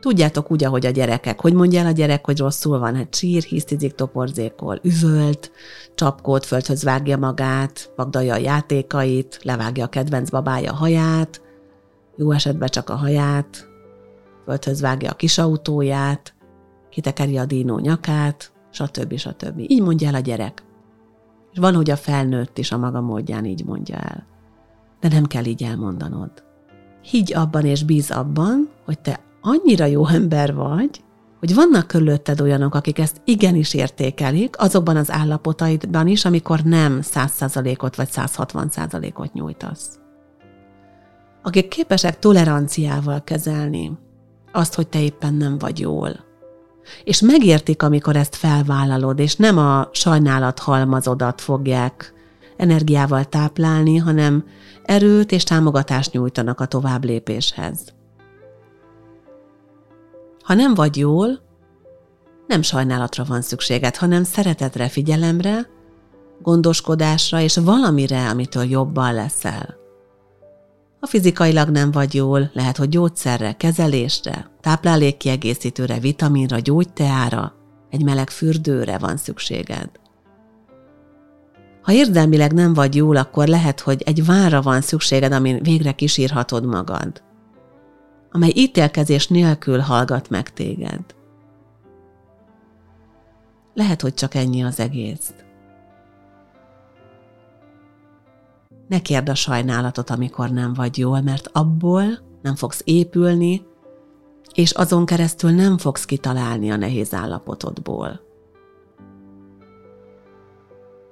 Tudjátok 0.00 0.50
úgy, 0.50 0.64
ahogy 0.64 0.86
a 0.86 0.90
gyerekek. 0.90 1.40
Hogy 1.40 1.52
mondja 1.52 1.80
el 1.80 1.86
a 1.86 1.90
gyerek, 1.90 2.24
hogy 2.24 2.38
rosszul 2.38 2.78
van? 2.78 2.94
Hát 2.94 3.14
sír, 3.14 3.42
hisztizik, 3.42 3.94
toporzékol, 3.94 4.80
üvölt, 4.82 5.50
csapkót, 5.94 6.46
földhöz 6.46 6.82
vágja 6.82 7.16
magát, 7.16 7.92
vagdalja 7.96 8.34
a 8.34 8.38
játékait, 8.38 9.38
levágja 9.42 9.84
a 9.84 9.88
kedvenc 9.88 10.30
babája 10.30 10.72
haját, 10.72 11.40
jó 12.16 12.30
esetben 12.30 12.68
csak 12.68 12.90
a 12.90 12.94
haját, 12.94 13.68
földhöz 14.44 14.80
vágja 14.80 15.10
a 15.10 15.14
kis 15.14 15.38
autóját, 15.38 16.34
kitekeri 16.90 17.38
a 17.38 17.44
dínó 17.44 17.78
nyakát, 17.78 18.52
stb. 18.76 19.16
stb. 19.16 19.58
Így 19.58 19.82
mondja 19.82 20.08
el 20.08 20.14
a 20.14 20.18
gyerek. 20.18 20.64
És 21.52 21.58
van, 21.58 21.74
hogy 21.74 21.90
a 21.90 21.96
felnőtt 21.96 22.58
is 22.58 22.72
a 22.72 22.78
maga 22.78 23.00
módján 23.00 23.44
így 23.44 23.64
mondja 23.64 23.96
el. 23.96 24.26
De 25.00 25.08
nem 25.08 25.24
kell 25.24 25.44
így 25.44 25.62
elmondanod. 25.62 26.30
Higgy 27.02 27.34
abban 27.34 27.64
és 27.64 27.84
bíz 27.84 28.10
abban, 28.10 28.68
hogy 28.84 28.98
te 28.98 29.20
annyira 29.40 29.84
jó 29.84 30.06
ember 30.06 30.54
vagy, 30.54 31.04
hogy 31.38 31.54
vannak 31.54 31.86
körülötted 31.86 32.40
olyanok, 32.40 32.74
akik 32.74 32.98
ezt 32.98 33.20
igenis 33.24 33.74
értékelik, 33.74 34.54
azokban 34.58 34.96
az 34.96 35.10
állapotaidban 35.10 36.06
is, 36.06 36.24
amikor 36.24 36.60
nem 36.60 36.98
100%-ot 37.02 37.96
vagy 37.96 38.08
160%-ot 38.12 39.32
nyújtasz. 39.32 39.98
Akik 41.42 41.68
képesek 41.68 42.18
toleranciával 42.18 43.24
kezelni 43.24 43.98
azt, 44.52 44.74
hogy 44.74 44.88
te 44.88 45.02
éppen 45.02 45.34
nem 45.34 45.58
vagy 45.58 45.80
jól, 45.80 46.25
és 47.04 47.20
megértik, 47.20 47.82
amikor 47.82 48.16
ezt 48.16 48.36
felvállalod, 48.36 49.18
és 49.18 49.36
nem 49.36 49.58
a 49.58 49.88
sajnálat 49.92 50.58
halmazodat 50.58 51.40
fogják 51.40 52.14
energiával 52.56 53.24
táplálni, 53.24 53.96
hanem 53.96 54.44
erőt 54.84 55.32
és 55.32 55.44
támogatást 55.44 56.12
nyújtanak 56.12 56.60
a 56.60 56.66
tovább 56.66 57.04
lépéshez. 57.04 57.94
Ha 60.42 60.54
nem 60.54 60.74
vagy 60.74 60.96
jól, 60.96 61.40
nem 62.46 62.62
sajnálatra 62.62 63.24
van 63.24 63.42
szükséged, 63.42 63.96
hanem 63.96 64.24
szeretetre, 64.24 64.88
figyelemre, 64.88 65.68
gondoskodásra 66.42 67.40
és 67.40 67.56
valamire, 67.56 68.28
amitől 68.28 68.64
jobban 68.64 69.14
leszel. 69.14 69.85
Ha 71.06 71.12
fizikailag 71.12 71.68
nem 71.68 71.90
vagy 71.90 72.14
jól, 72.14 72.50
lehet, 72.52 72.76
hogy 72.76 72.88
gyógyszerre, 72.88 73.52
kezelésre, 73.52 74.50
táplálékkiegészítőre, 74.60 75.98
vitaminra, 75.98 76.58
gyógyteára, 76.58 77.52
egy 77.90 78.04
meleg 78.04 78.30
fürdőre 78.30 78.98
van 78.98 79.16
szükséged. 79.16 79.90
Ha 81.82 81.92
érzelmileg 81.92 82.52
nem 82.52 82.74
vagy 82.74 82.94
jól, 82.94 83.16
akkor 83.16 83.46
lehet, 83.46 83.80
hogy 83.80 84.02
egy 84.02 84.24
várra 84.24 84.62
van 84.62 84.80
szükséged, 84.80 85.32
amin 85.32 85.62
végre 85.62 85.92
kisírhatod 85.92 86.64
magad, 86.64 87.22
amely 88.30 88.52
ítélkezés 88.54 89.28
nélkül 89.28 89.78
hallgat 89.78 90.28
meg 90.28 90.52
téged. 90.52 91.04
Lehet, 93.74 94.00
hogy 94.00 94.14
csak 94.14 94.34
ennyi 94.34 94.62
az 94.64 94.80
egész. 94.80 95.32
Ne 98.88 99.00
kérd 99.00 99.28
a 99.28 99.34
sajnálatot, 99.34 100.10
amikor 100.10 100.50
nem 100.50 100.72
vagy 100.72 100.98
jól, 100.98 101.20
mert 101.20 101.50
abból 101.52 102.04
nem 102.42 102.54
fogsz 102.54 102.80
épülni, 102.84 103.66
és 104.54 104.70
azon 104.70 105.06
keresztül 105.06 105.50
nem 105.50 105.78
fogsz 105.78 106.04
kitalálni 106.04 106.70
a 106.70 106.76
nehéz 106.76 107.14
állapotodból. 107.14 108.20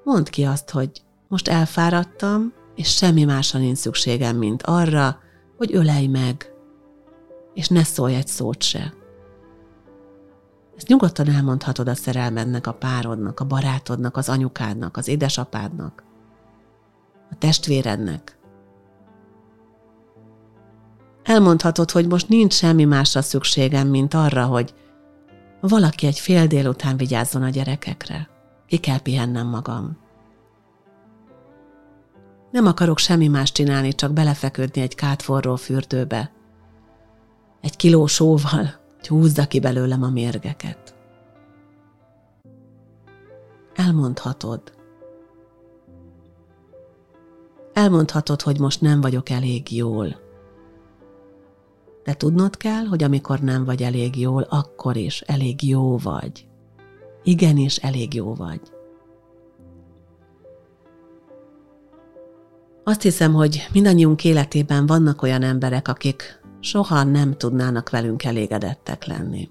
Mondd 0.05 0.31
ki 0.31 0.45
azt, 0.45 0.71
hogy 0.71 0.91
most 1.29 1.49
elfáradtam, 1.49 2.53
és 2.75 2.95
semmi 2.95 3.25
másra 3.25 3.59
nincs 3.59 3.79
szükségem, 3.79 4.37
mint 4.37 4.63
arra, 4.63 5.19
hogy 5.57 5.75
ölej 5.75 6.07
meg, 6.07 6.55
és 7.55 7.69
ne 7.69 7.83
szólj 7.83 8.15
egy 8.15 8.27
szót 8.27 8.63
se. 8.63 8.95
Ezt 10.77 10.89
nyugodtan 10.89 11.29
elmondhatod 11.29 11.89
a 11.89 11.95
szerelmednek, 11.95 12.67
a 12.67 12.73
párodnak, 12.73 13.41
a 13.41 13.45
barátodnak, 13.45 14.17
az 14.17 14.29
anyukádnak, 14.29 14.97
az 14.97 15.09
édesapádnak, 15.09 16.04
a 17.35 17.39
testvérednek. 17.39 18.39
Elmondhatod, 21.23 21.91
hogy 21.91 22.07
most 22.07 22.29
nincs 22.29 22.53
semmi 22.53 22.85
másra 22.85 23.23
szükségem, 23.23 23.89
mint 23.89 24.15
arra, 24.15 24.45
hogy 24.45 24.75
valaki 25.61 26.07
egy 26.07 26.19
fél 26.19 26.47
délután 26.47 26.97
vigyázzon 26.97 27.43
a 27.43 27.49
gyerekekre. 27.49 28.29
Ki 28.67 28.77
kell 28.77 29.01
pihennem 29.01 29.47
magam. 29.47 29.97
Nem 32.51 32.67
akarok 32.67 32.99
semmi 32.99 33.29
más 33.29 33.53
csinálni, 33.53 33.95
csak 33.95 34.13
belefeküdni 34.13 34.81
egy 34.81 34.95
kátforró 34.95 35.57
fürdőbe. 35.57 36.33
Egy 37.61 37.77
kiló 37.77 38.07
sóval, 38.07 38.75
hogy 38.97 39.09
húzza 39.09 39.47
ki 39.47 39.61
belőlem 39.61 40.03
a 40.03 40.11
mérgeket. 40.11 40.95
Elmondhatod. 43.75 44.74
Elmondhatod, 47.75 48.43
hogy 48.43 48.61
most 48.61 48.81
nem 48.81 49.01
vagyok 49.01 49.31
elég 49.31 49.77
jól. 49.77 50.23
De 52.05 52.15
tudnod 52.15 52.57
kell, 52.57 52.85
hogy 52.85 53.03
amikor 53.03 53.41
nem 53.41 53.65
vagy 53.65 53.83
elég 53.83 54.21
jól, 54.21 54.43
akkor 54.43 54.97
is 54.97 55.21
elég 55.21 55.69
jó 55.69 55.99
vagy. 55.99 56.47
Igenis 57.23 57.77
elég 57.77 58.15
jó 58.15 58.35
vagy. 58.35 58.61
Azt 62.85 63.03
hiszem, 63.03 63.33
hogy 63.33 63.69
mindannyiunk 63.73 64.25
életében 64.25 64.87
vannak 64.87 65.23
olyan 65.23 65.43
emberek, 65.43 65.89
akik 65.89 66.41
soha 66.61 67.03
nem 67.03 67.37
tudnának 67.37 67.91
velünk 67.91 68.25
elégedettek 68.25 69.05
lenni. 69.05 69.51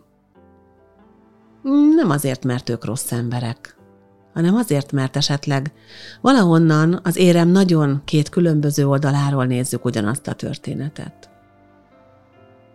Nem 1.96 2.10
azért, 2.10 2.44
mert 2.46 2.70
ők 2.70 2.86
rossz 2.86 3.12
emberek, 3.12 3.78
hanem 4.34 4.56
azért, 4.56 4.91
mert 4.91 5.15
esetleg 5.15 5.72
valahonnan 6.22 7.00
az 7.04 7.17
érem 7.17 7.50
nagyon 7.50 8.02
két 8.06 8.30
különböző 8.30 8.88
oldaláról 8.88 9.46
nézzük 9.46 9.86
ugyanazt 9.86 10.28
a 10.28 10.34
történetet. 10.34 11.30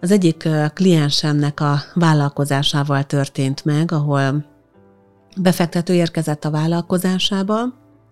Az 0.00 0.10
egyik 0.10 0.48
kliensemnek 0.74 1.60
a 1.60 1.78
vállalkozásával 1.94 3.04
történt 3.04 3.64
meg, 3.64 3.92
ahol 3.92 4.44
befektető 5.36 5.94
érkezett 5.94 6.44
a 6.44 6.50
vállalkozásába, 6.50 7.58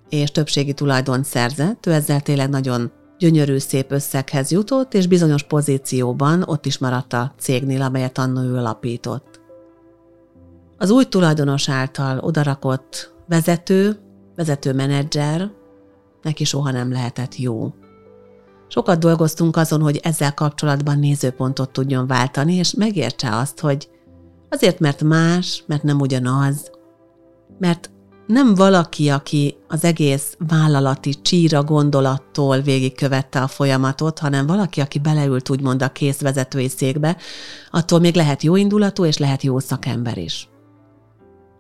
és 0.09 0.31
többségi 0.31 0.73
tulajdon 0.73 1.23
szerzett, 1.23 1.87
ő 1.87 1.93
ezzel 1.93 2.21
tényleg 2.21 2.49
nagyon 2.49 2.91
gyönyörű, 3.19 3.59
szép 3.59 3.93
összeghez 3.93 4.51
jutott, 4.51 4.95
és 4.95 5.07
bizonyos 5.07 5.43
pozícióban 5.43 6.43
ott 6.47 6.67
is 6.67 6.79
maradt 6.79 7.13
a 7.13 7.35
cégnél, 7.39 7.83
amelyet 7.83 8.19
annó 8.19 8.41
ő 8.41 8.57
alapított. 8.57 9.41
Az 10.79 10.91
új 10.91 11.05
tulajdonos 11.05 11.69
által 11.69 12.19
odarakott 12.19 13.15
vezető, 13.29 13.99
vezető 14.35 14.73
menedzser, 14.73 15.51
neki 16.23 16.45
soha 16.45 16.71
nem 16.71 16.93
lehetett 16.93 17.37
jó. 17.37 17.75
Sokat 18.69 18.99
dolgoztunk 18.99 19.57
azon, 19.57 19.81
hogy 19.81 20.01
ezzel 20.03 20.35
kapcsolatban 20.35 20.99
nézőpontot 20.99 21.71
tudjon 21.71 22.07
váltani, 22.07 22.55
és 22.55 22.75
megértse 22.75 23.37
azt, 23.37 23.61
hogy 23.61 23.89
azért, 24.51 24.79
mert 24.79 25.03
más, 25.03 25.65
mert 25.67 25.83
nem 25.83 26.01
ugyanaz, 26.01 26.71
mert 27.59 27.91
nem 28.27 28.55
valaki, 28.55 29.09
aki 29.09 29.57
az 29.69 29.85
egész 29.85 30.37
vállalati 30.49 31.15
csíra 31.23 31.63
gondolattól 31.63 32.61
végigkövette 32.61 33.41
a 33.43 33.47
folyamatot, 33.47 34.19
hanem 34.19 34.47
valaki, 34.47 34.81
aki 34.81 34.99
beleült 34.99 35.51
úgymond 35.51 35.83
a 35.83 35.89
készvezetői 35.89 36.69
székbe, 36.69 37.17
attól 37.71 38.01
még 38.01 38.15
lehet 38.15 38.43
jó 38.43 38.57
indulatú 38.57 39.05
és 39.05 39.19
lehet 39.19 39.43
jó 39.43 39.59
szakember 39.59 40.19
is. 40.19 40.49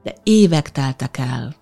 De 0.07 0.15
évek 0.23 0.73
teltek 0.73 1.19
el, 1.19 1.55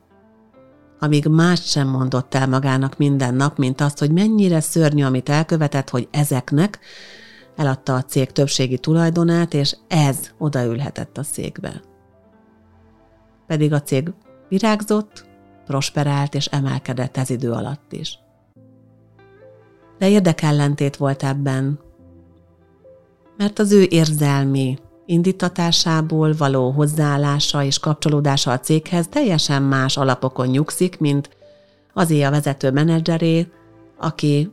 amíg 0.99 1.27
mást 1.27 1.69
sem 1.69 1.89
mondott 1.89 2.35
el 2.35 2.49
magának 2.49 2.97
minden 2.97 3.35
nap, 3.35 3.59
mint 3.59 3.81
azt, 3.81 3.99
hogy 3.99 4.13
mennyire 4.13 4.61
szörnyű, 4.61 5.05
amit 5.05 5.29
elkövetett, 5.29 5.91
hogy 5.91 6.09
ezeknek 6.11 6.79
eladta 7.57 7.95
a 7.95 8.03
cég 8.03 8.33
többségi 8.33 8.79
tulajdonát, 8.79 9.55
és 9.55 9.77
ez 9.89 10.31
odaülhetett 10.39 11.19
a 11.19 11.23
székbe. 11.23 11.83
Pedig 13.47 13.73
a 13.73 13.83
cég 13.83 14.13
virágzott, 14.49 15.27
prosperált 15.67 16.35
és 16.35 16.47
emelkedett 16.47 17.17
ez 17.17 17.31
idő 17.31 17.53
alatt 17.53 17.93
is. 17.93 18.19
De 19.99 20.09
érdekellentét 20.09 20.97
volt 20.97 21.23
ebben, 21.23 21.79
mert 23.37 23.59
az 23.59 23.73
ő 23.73 23.87
érzelmi 23.89 24.79
indítatásából 25.07 26.35
való 26.39 26.71
hozzáállása 26.71 27.63
és 27.63 27.79
kapcsolódása 27.79 28.51
a 28.51 28.61
céghez 28.61 29.07
teljesen 29.09 29.63
más 29.63 29.97
alapokon 29.97 30.47
nyugszik, 30.47 30.99
mint 30.99 31.29
azé 31.93 32.23
a 32.23 32.31
vezető 32.31 32.71
menedzseré, 32.71 33.49
aki 33.99 34.51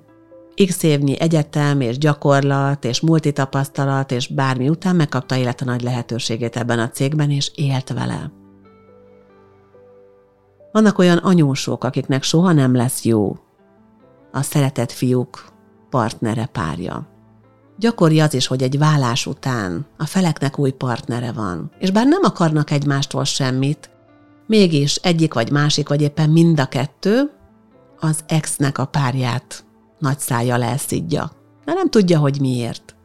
x 0.65 0.83
évnyi 0.83 1.19
egyetem 1.19 1.81
és 1.81 1.97
gyakorlat 1.97 2.85
és 2.85 3.01
multitapasztalat 3.01 4.11
és 4.11 4.27
bármi 4.27 4.69
után 4.69 4.95
megkapta 4.95 5.35
élete 5.35 5.65
nagy 5.65 5.81
lehetőségét 5.81 6.55
ebben 6.55 6.79
a 6.79 6.89
cégben, 6.89 7.29
és 7.29 7.51
élt 7.55 7.89
vele. 7.89 8.31
Vannak 10.71 10.97
olyan 10.97 11.17
anyósok, 11.17 11.83
akiknek 11.83 12.23
soha 12.23 12.51
nem 12.51 12.75
lesz 12.75 13.03
jó 13.03 13.37
a 14.31 14.41
szeretett 14.41 14.91
fiúk 14.91 15.45
partnere 15.89 16.45
párja. 16.45 17.07
Gyakori 17.81 18.19
az 18.19 18.33
is, 18.33 18.47
hogy 18.47 18.63
egy 18.63 18.77
vállás 18.77 19.25
után 19.25 19.85
a 19.97 20.05
feleknek 20.05 20.59
új 20.59 20.71
partnere 20.71 21.31
van, 21.31 21.71
és 21.79 21.91
bár 21.91 22.07
nem 22.07 22.21
akarnak 22.23 22.71
egymástól 22.71 23.23
semmit, 23.23 23.89
mégis 24.47 24.95
egyik 24.95 25.33
vagy 25.33 25.51
másik, 25.51 25.89
vagy 25.89 26.01
éppen 26.01 26.29
mind 26.29 26.59
a 26.59 26.65
kettő 26.65 27.31
az 27.99 28.19
exnek 28.27 28.77
a 28.77 28.85
párját 28.85 29.65
nagy 29.99 30.19
szája 30.19 30.63
elszidja. 30.63 31.31
De 31.65 31.73
nem 31.73 31.89
tudja, 31.89 32.19
hogy 32.19 32.39
miért. 32.39 32.95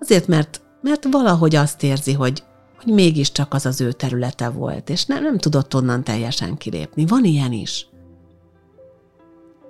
Azért, 0.00 0.26
mert, 0.26 0.60
mert 0.82 1.06
valahogy 1.10 1.56
azt 1.56 1.82
érzi, 1.82 2.12
hogy, 2.12 2.42
hogy 2.82 2.92
mégiscsak 2.92 3.54
az 3.54 3.66
az 3.66 3.80
ő 3.80 3.92
területe 3.92 4.48
volt, 4.48 4.90
és 4.90 5.04
nem, 5.04 5.22
nem 5.22 5.38
tudott 5.38 5.74
onnan 5.74 6.04
teljesen 6.04 6.56
kilépni. 6.56 7.06
Van 7.06 7.24
ilyen 7.24 7.52
is. 7.52 7.86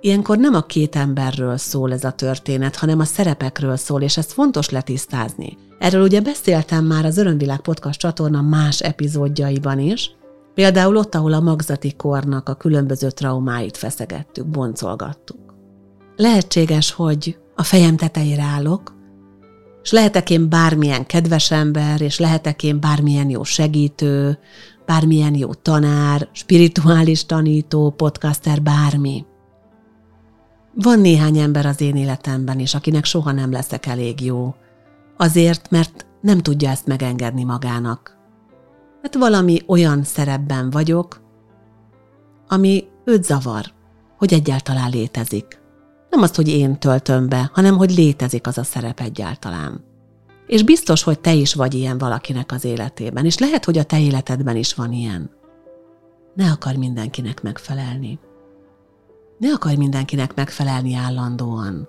Ilyenkor 0.05 0.37
nem 0.37 0.53
a 0.53 0.61
két 0.61 0.95
emberről 0.95 1.57
szól 1.57 1.91
ez 1.93 2.03
a 2.03 2.11
történet, 2.11 2.75
hanem 2.75 2.99
a 2.99 3.03
szerepekről 3.03 3.75
szól, 3.75 4.01
és 4.01 4.17
ezt 4.17 4.31
fontos 4.31 4.69
letisztázni. 4.69 5.57
Erről 5.79 6.03
ugye 6.03 6.21
beszéltem 6.21 6.85
már 6.85 7.05
az 7.05 7.17
Örömvilág 7.17 7.59
Podcast 7.59 7.99
csatorna 7.99 8.41
más 8.41 8.79
epizódjaiban 8.79 9.79
is, 9.79 10.11
például 10.53 10.95
ott, 10.97 11.15
ahol 11.15 11.33
a 11.33 11.39
magzati 11.39 11.93
kornak 11.95 12.49
a 12.49 12.53
különböző 12.53 13.09
traumáit 13.09 13.77
feszegettük, 13.77 14.47
boncolgattuk. 14.47 15.53
Lehetséges, 16.15 16.91
hogy 16.91 17.37
a 17.55 17.63
fejem 17.63 17.95
tetejére 17.95 18.43
állok, 18.43 18.93
és 19.83 19.91
lehetek 19.91 20.29
én 20.29 20.49
bármilyen 20.49 21.05
kedves 21.05 21.51
ember, 21.51 22.01
és 22.01 22.19
lehetek 22.19 22.63
én 22.63 22.79
bármilyen 22.79 23.29
jó 23.29 23.43
segítő, 23.43 24.39
bármilyen 24.85 25.35
jó 25.35 25.53
tanár, 25.53 26.29
spirituális 26.31 27.25
tanító, 27.25 27.89
podcaster, 27.89 28.61
bármi. 28.61 29.25
Van 30.75 30.99
néhány 30.99 31.37
ember 31.37 31.65
az 31.65 31.81
én 31.81 31.95
életemben 31.95 32.59
is, 32.59 32.73
akinek 32.73 33.05
soha 33.05 33.31
nem 33.31 33.51
leszek 33.51 33.85
elég 33.85 34.21
jó. 34.21 34.55
Azért, 35.17 35.69
mert 35.69 36.05
nem 36.21 36.39
tudja 36.39 36.69
ezt 36.69 36.87
megengedni 36.87 37.43
magának. 37.43 38.17
Mert 39.01 39.15
valami 39.15 39.61
olyan 39.67 40.03
szerepben 40.03 40.69
vagyok, 40.69 41.21
ami 42.47 42.87
őt 43.05 43.23
zavar, 43.23 43.65
hogy 44.17 44.33
egyáltalán 44.33 44.89
létezik. 44.89 45.61
Nem 46.09 46.21
azt, 46.21 46.35
hogy 46.35 46.47
én 46.47 46.79
töltöm 46.79 47.29
be, 47.29 47.49
hanem 47.53 47.77
hogy 47.77 47.91
létezik 47.91 48.47
az 48.47 48.57
a 48.57 48.63
szerep 48.63 48.99
egyáltalán. 48.99 49.83
És 50.47 50.63
biztos, 50.63 51.03
hogy 51.03 51.19
te 51.19 51.33
is 51.33 51.53
vagy 51.53 51.73
ilyen 51.73 51.97
valakinek 51.97 52.51
az 52.51 52.65
életében, 52.65 53.25
és 53.25 53.37
lehet, 53.37 53.65
hogy 53.65 53.77
a 53.77 53.83
te 53.83 53.99
életedben 53.99 54.55
is 54.55 54.73
van 54.73 54.91
ilyen. 54.91 55.31
Ne 56.35 56.51
akar 56.51 56.75
mindenkinek 56.75 57.41
megfelelni. 57.41 58.19
Ne 59.43 59.53
akarj 59.53 59.75
mindenkinek 59.75 60.35
megfelelni 60.35 60.93
állandóan. 60.95 61.87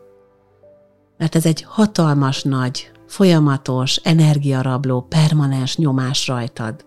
Mert 1.16 1.34
ez 1.34 1.46
egy 1.46 1.62
hatalmas 1.62 2.42
nagy, 2.42 2.92
folyamatos, 3.06 3.96
energiarabló, 3.96 5.00
permanens 5.00 5.76
nyomás 5.76 6.26
rajtad, 6.26 6.84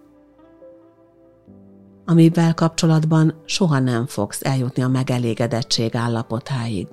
amivel 2.06 2.54
kapcsolatban 2.54 3.42
soha 3.46 3.80
nem 3.80 4.06
fogsz 4.06 4.46
eljutni 4.46 4.84
a 4.84 4.88
megelégedettség 4.88 5.96
állapotáig. 5.96 6.88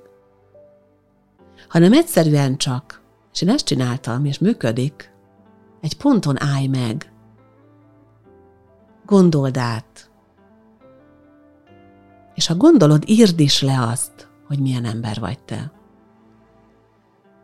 Hanem 1.68 1.92
egyszerűen 1.92 2.56
csak, 2.56 3.02
és 3.32 3.42
én 3.42 3.48
ezt 3.48 3.64
csináltam, 3.64 4.24
és 4.24 4.38
működik, 4.38 5.12
egy 5.80 5.96
ponton 5.96 6.42
állj 6.42 6.66
meg. 6.66 7.12
Gondold 9.06 9.56
át, 9.56 10.10
és 12.35 12.47
ha 12.47 12.55
gondolod, 12.55 13.03
írd 13.07 13.40
is 13.40 13.62
le 13.62 13.83
azt, 13.83 14.29
hogy 14.47 14.59
milyen 14.59 14.85
ember 14.85 15.20
vagy 15.20 15.38
te. 15.38 15.73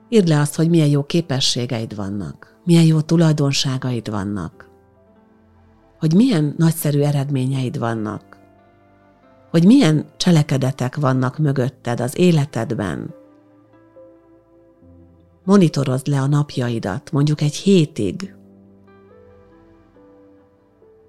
Írd 0.09 0.29
le 0.29 0.41
azt, 0.41 0.55
hogy 0.55 0.69
milyen 0.69 0.89
jó 0.89 1.05
képességeid 1.05 1.95
vannak, 1.97 2.57
milyen 2.65 2.85
jó 2.85 3.01
tulajdonságaid 3.01 4.11
vannak, 4.11 4.69
hogy 5.99 6.15
milyen 6.15 6.55
nagyszerű 6.57 7.01
eredményeid 7.01 7.79
vannak, 7.79 8.39
hogy 9.51 9.65
milyen 9.65 10.07
cselekedetek 10.17 10.97
vannak 10.97 11.39
mögötted 11.39 12.01
az 12.01 12.19
életedben. 12.19 13.15
Monitorozd 15.45 16.07
le 16.07 16.21
a 16.21 16.27
napjaidat, 16.27 17.13
mondjuk 17.13 17.41
egy 17.41 17.55
hétig. 17.55 18.35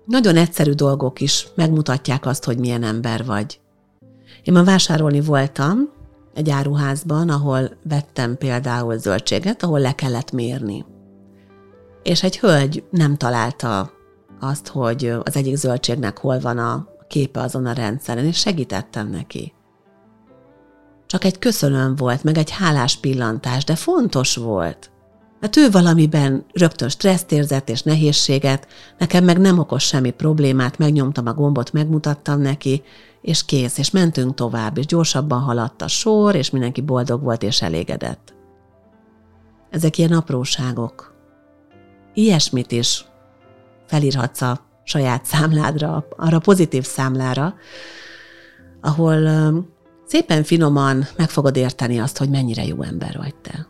Nagyon 0.06 0.36
egyszerű 0.36 0.72
dolgok 0.72 1.22
is 1.22 1.48
megmutatják 1.56 2.26
azt, 2.26 2.44
hogy 2.44 2.58
milyen 2.58 2.84
ember 2.84 3.26
vagy. 3.26 3.60
Én 4.44 4.54
ma 4.54 4.64
vásárolni 4.64 5.22
voltam 5.22 5.90
egy 6.34 6.50
áruházban, 6.50 7.30
ahol 7.30 7.70
vettem 7.84 8.38
például 8.38 8.98
zöldséget, 8.98 9.64
ahol 9.64 9.80
le 9.80 9.96
kellett 9.96 10.32
mérni. 10.32 10.86
És 12.04 12.24
egy 12.24 12.40
hölgy 12.40 12.84
nem 12.90 13.18
találta 13.18 13.92
azt, 14.40 14.68
hogy 14.68 15.14
az 15.24 15.36
egyik 15.36 15.56
zöldségnek 15.56 16.18
hol 16.18 16.40
van 16.40 16.58
a 16.58 16.88
képe 17.08 17.40
azon 17.40 17.66
a 17.66 17.74
rendszeren, 17.74 18.26
és 18.26 18.38
segítettem 18.38 19.10
neki. 19.10 19.54
csak 21.06 21.24
egy 21.24 21.40
köszönöm 21.40 21.96
volt, 21.96 22.24
meg 22.24 22.38
egy 22.38 22.50
hálás 22.50 22.98
pillantás, 22.98 23.64
de 23.64 23.76
fontos 23.76 24.36
volt. 24.36 24.92
Mert 25.40 25.58
ő 25.58 25.70
valamiben 25.72 26.46
rögtön 26.54 26.90
stresszt 26.90 27.32
érzett 27.32 27.70
és 27.70 27.82
nehézséget, 27.82 28.68
nekem 28.98 29.24
meg 29.24 29.38
nem 29.38 29.60
okoz 29.60 29.82
semmi 29.82 30.12
problémát, 30.12 30.78
megnyomtam 30.78 31.28
a 31.28 31.34
gombot, 31.34 31.74
megmutattam 31.74 32.42
neki, 32.42 32.84
és 33.22 33.46
kész, 33.46 33.78
és 33.78 33.92
mentünk 33.92 34.34
tovább, 34.34 34.78
és 34.78 34.86
gyorsabban 34.86 35.40
haladt 35.40 35.82
a 35.82 35.88
sor, 35.88 36.36
és 36.36 36.50
mindenki 36.50 36.82
boldog 36.82 37.22
volt 37.22 37.44
és 37.44 37.62
elégedett. 37.62 38.34
Ezek 39.70 39.98
ilyen 39.98 40.12
apróságok. 40.12 41.14
Ilyesmit 42.14 42.72
is 42.72 43.06
felírhatsz 43.86 44.42
a 44.42 44.60
saját 44.84 45.26
számládra, 45.26 46.08
arra 46.18 46.40
pozitív 46.40 46.84
számlára, 46.84 47.56
ahol 48.82 49.20
szépen 50.06 50.44
finoman 50.44 51.06
meg 51.18 51.30
fogod 51.30 51.56
érteni 51.56 52.00
azt, 52.00 52.18
hogy 52.18 52.30
mennyire 52.30 52.66
jó 52.66 52.82
ember 52.82 53.18
vagy 53.18 53.36
te. 53.36 53.68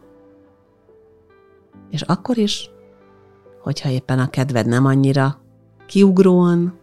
És 1.90 2.02
akkor 2.02 2.38
is, 2.38 2.70
hogyha 3.62 3.90
éppen 3.90 4.20
a 4.20 4.30
kedved 4.30 4.66
nem 4.68 4.86
annyira 4.86 5.42
kiugróan, 5.86 6.80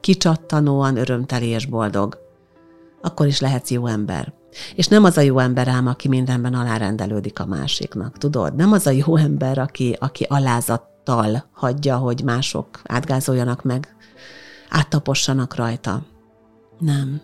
kicsattanóan 0.00 0.96
örömteli 0.96 1.46
és 1.46 1.66
boldog, 1.66 2.18
akkor 3.02 3.26
is 3.26 3.40
lehetsz 3.40 3.70
jó 3.70 3.86
ember. 3.86 4.32
És 4.74 4.86
nem 4.86 5.04
az 5.04 5.16
a 5.16 5.20
jó 5.20 5.38
ember 5.38 5.68
ám, 5.68 5.86
aki 5.86 6.08
mindenben 6.08 6.54
alárendelődik 6.54 7.40
a 7.40 7.46
másiknak, 7.46 8.18
tudod? 8.18 8.54
Nem 8.54 8.72
az 8.72 8.86
a 8.86 8.90
jó 8.90 9.16
ember, 9.16 9.58
aki, 9.58 9.96
aki 9.98 10.26
alázattal 10.28 11.44
hagyja, 11.52 11.96
hogy 11.96 12.22
mások 12.24 12.68
átgázoljanak 12.84 13.62
meg, 13.62 13.96
áttapossanak 14.68 15.54
rajta. 15.54 16.02
Nem. 16.78 17.20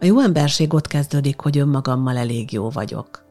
A 0.00 0.04
jó 0.04 0.20
emberség 0.20 0.74
ott 0.74 0.86
kezdődik, 0.86 1.40
hogy 1.40 1.58
önmagammal 1.58 2.16
elég 2.16 2.52
jó 2.52 2.70
vagyok. 2.70 3.25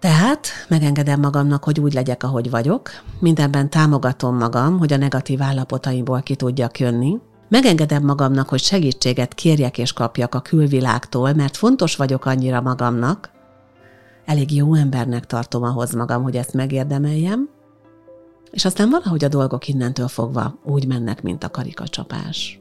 Tehát 0.00 0.46
megengedem 0.68 1.20
magamnak, 1.20 1.64
hogy 1.64 1.80
úgy 1.80 1.92
legyek, 1.92 2.22
ahogy 2.22 2.50
vagyok, 2.50 2.90
mindenben 3.18 3.70
támogatom 3.70 4.36
magam, 4.36 4.78
hogy 4.78 4.92
a 4.92 4.96
negatív 4.96 5.42
állapotaimból 5.42 6.22
ki 6.22 6.34
tudjak 6.34 6.78
jönni, 6.78 7.18
megengedem 7.48 8.04
magamnak, 8.04 8.48
hogy 8.48 8.60
segítséget 8.60 9.34
kérjek 9.34 9.78
és 9.78 9.92
kapjak 9.92 10.34
a 10.34 10.40
külvilágtól, 10.40 11.32
mert 11.32 11.56
fontos 11.56 11.96
vagyok 11.96 12.24
annyira 12.24 12.60
magamnak, 12.60 13.30
elég 14.24 14.54
jó 14.54 14.74
embernek 14.74 15.26
tartom 15.26 15.62
ahhoz 15.62 15.94
magam, 15.94 16.22
hogy 16.22 16.36
ezt 16.36 16.54
megérdemeljem, 16.54 17.48
és 18.50 18.64
aztán 18.64 18.90
valahogy 18.90 19.24
a 19.24 19.28
dolgok 19.28 19.68
innentől 19.68 20.08
fogva 20.08 20.58
úgy 20.64 20.86
mennek, 20.86 21.22
mint 21.22 21.44
a 21.44 21.50
karikacsapás. 21.50 22.60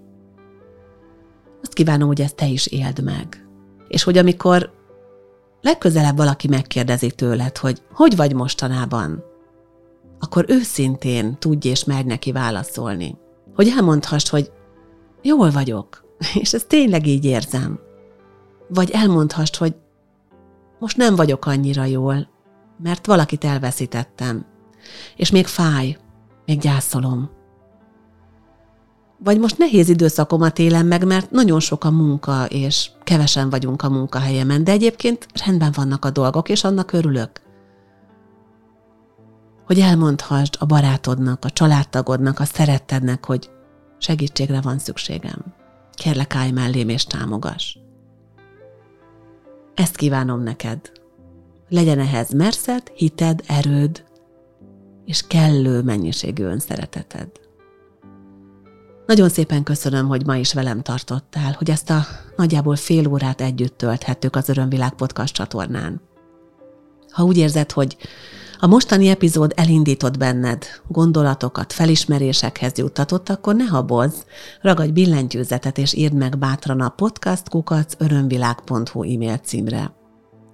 Azt 1.62 1.74
kívánom, 1.74 2.08
hogy 2.08 2.22
ezt 2.22 2.36
te 2.36 2.48
is 2.48 2.68
éld 2.68 3.04
meg. 3.04 3.48
És 3.88 4.04
hogy 4.04 4.18
amikor 4.18 4.72
legközelebb 5.62 6.18
valaki 6.18 6.48
megkérdezi 6.48 7.12
tőled, 7.12 7.58
hogy 7.58 7.82
hogy 7.94 8.16
vagy 8.16 8.34
mostanában, 8.34 9.24
akkor 10.20 10.46
őszintén 10.48 11.40
tudj 11.40 11.68
és 11.68 11.84
merj 11.84 12.08
neki 12.08 12.32
válaszolni. 12.32 13.18
Hogy 13.56 13.74
elmondhass, 13.78 14.30
hogy 14.30 14.52
jól 15.22 15.52
vagyok, 15.52 16.06
és 16.42 16.54
ezt 16.54 16.68
tényleg 16.68 17.08
így 17.08 17.26
érzem. 17.26 17.80
Vagy 18.68 18.92
elmondhass, 18.92 19.58
hogy 19.58 19.76
most 20.80 20.98
nem 20.98 21.16
vagyok 21.16 21.46
annyira 21.46 21.84
jól, 21.84 22.30
mert 22.84 23.06
valakit 23.06 23.44
elveszítettem, 23.44 24.46
és 25.16 25.32
még 25.32 25.48
fáj, 25.48 25.98
még 26.46 26.60
gyászolom. 26.60 27.38
Vagy 29.24 29.40
most 29.40 29.58
nehéz 29.58 29.90
időszakomat 29.90 30.60
élem 30.60 30.88
meg, 30.88 31.06
mert 31.06 31.32
nagyon 31.32 31.60
sok 31.60 31.84
a 31.84 31.92
munka, 31.92 32.46
és 32.46 32.90
kevesen 33.04 33.50
vagyunk 33.50 33.82
a 33.82 33.90
munkahelyemen, 33.90 34.64
de 34.64 34.72
egyébként 34.72 35.26
rendben 35.46 35.72
vannak 35.76 36.06
a 36.06 36.10
dolgok, 36.10 36.50
és 36.50 36.64
annak 36.64 36.92
örülök. 36.92 37.42
Hogy 39.66 39.80
elmondhassd 39.80 40.56
a 40.60 40.66
barátodnak, 40.66 41.46
a 41.46 41.50
családtagodnak, 41.50 42.40
a 42.40 42.46
szerettednek, 42.46 43.26
hogy 43.26 43.50
segítségre 43.98 44.62
van 44.62 44.80
szükségem. 44.80 45.46
Kérlek, 45.94 46.36
állj 46.36 46.52
mellém 46.52 46.90
és 46.90 47.04
támogass. 47.06 47.78
Ezt 49.76 49.96
kívánom 49.96 50.44
neked. 50.44 50.92
Legyen 51.70 52.00
ehhez 52.00 52.34
merszed, 52.34 52.92
hited, 52.96 53.44
erőd, 53.48 54.04
és 55.06 55.28
kellő 55.28 55.82
mennyiségű 55.82 56.44
önszereteted. 56.44 57.30
Nagyon 59.10 59.30
szépen 59.30 59.64
köszönöm, 59.64 60.08
hogy 60.08 60.26
ma 60.26 60.36
is 60.36 60.54
velem 60.54 60.82
tartottál, 60.82 61.56
hogy 61.58 61.70
ezt 61.70 61.90
a 61.90 62.06
nagyjából 62.36 62.76
fél 62.76 63.08
órát 63.08 63.42
együtt 63.42 63.78
tölthettük 63.78 64.36
az 64.36 64.50
Örömvilág 64.50 64.94
podcast 64.94 65.34
csatornán. 65.34 66.02
Ha 67.10 67.24
úgy 67.24 67.38
érzed, 67.38 67.72
hogy 67.72 67.98
a 68.60 68.68
mostani 68.68 69.08
epizód 69.08 69.54
elindított 69.56 70.18
benned, 70.18 70.66
gondolatokat, 70.88 71.74
felismerésekhez 71.74 72.78
juttatott, 72.78 73.30
akkor 73.30 73.56
ne 73.56 73.66
habozz, 73.66 74.16
ragadj 74.62 74.92
billentyűzetet 74.92 75.78
és 75.78 75.94
írd 75.94 76.14
meg 76.14 76.38
bátran 76.38 76.82
a 76.82 76.90
podcastkukac 76.90 77.94
e-mail 78.94 79.38
címre. 79.38 79.94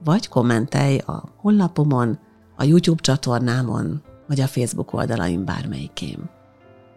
Vagy 0.03 0.27
kommentelj 0.27 0.97
a 0.97 1.23
honlapomon, 1.37 2.19
a 2.57 2.63
YouTube 2.63 3.01
csatornámon, 3.01 4.01
vagy 4.27 4.41
a 4.41 4.47
Facebook 4.47 4.93
oldalaim 4.93 5.45
bármelyikén. 5.45 6.34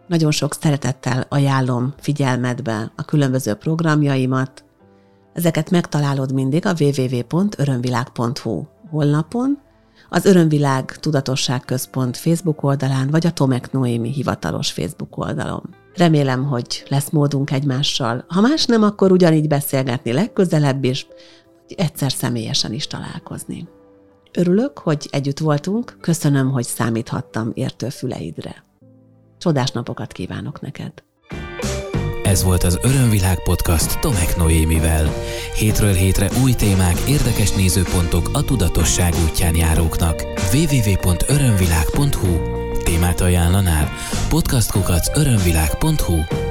Nagyon 0.08 0.30
sok 0.30 0.54
szeretettel 0.54 1.26
ajánlom 1.28 1.94
figyelmedbe 1.98 2.92
a 2.96 3.04
különböző 3.04 3.54
programjaimat. 3.54 4.64
Ezeket 5.32 5.70
megtalálod 5.70 6.32
mindig 6.32 6.66
a 6.66 6.74
www.örömvilág.hu 6.78 8.64
honlapon, 8.90 9.58
az 10.10 10.24
Örömvilág 10.24 10.96
Tudatosság 10.96 11.60
Központ 11.60 12.16
Facebook 12.16 12.62
oldalán, 12.62 13.10
vagy 13.10 13.26
a 13.26 13.32
Tomek 13.32 13.72
Noémi 13.72 14.12
hivatalos 14.12 14.72
Facebook 14.72 15.16
oldalon. 15.18 15.74
Remélem, 15.94 16.44
hogy 16.44 16.84
lesz 16.88 17.10
módunk 17.10 17.50
egymással. 17.50 18.24
Ha 18.28 18.40
más 18.40 18.64
nem, 18.66 18.82
akkor 18.82 19.12
ugyanígy 19.12 19.48
beszélgetni 19.48 20.12
legközelebb 20.12 20.84
is, 20.84 21.06
vagy 21.66 21.78
egyszer 21.78 22.12
személyesen 22.12 22.72
is 22.72 22.86
találkozni. 22.86 23.68
Örülök, 24.32 24.78
hogy 24.78 25.08
együtt 25.10 25.38
voltunk, 25.38 25.96
köszönöm, 26.00 26.50
hogy 26.50 26.64
számíthattam 26.64 27.50
értő 27.54 27.88
füleidre. 27.88 28.67
Csodás 29.38 29.70
napokat 29.70 30.12
kívánok 30.12 30.60
neked! 30.60 30.92
Ez 32.22 32.42
volt 32.42 32.62
az 32.62 32.78
Örömvilág 32.82 33.42
podcast 33.42 34.00
Tomek 34.00 34.36
Noémivel. 34.36 35.08
Hétről 35.54 35.92
hétre 35.92 36.28
új 36.42 36.52
témák, 36.52 36.98
érdekes 37.08 37.52
nézőpontok 37.52 38.28
a 38.32 38.44
tudatosság 38.44 39.14
útján 39.28 39.56
járóknak. 39.56 40.22
www.örömvilág.hu 40.52 42.56
Témát 42.82 43.20
ajánlanál? 43.20 43.88
podcastkukac 44.28 45.18
örömvilág.hu 45.18 46.47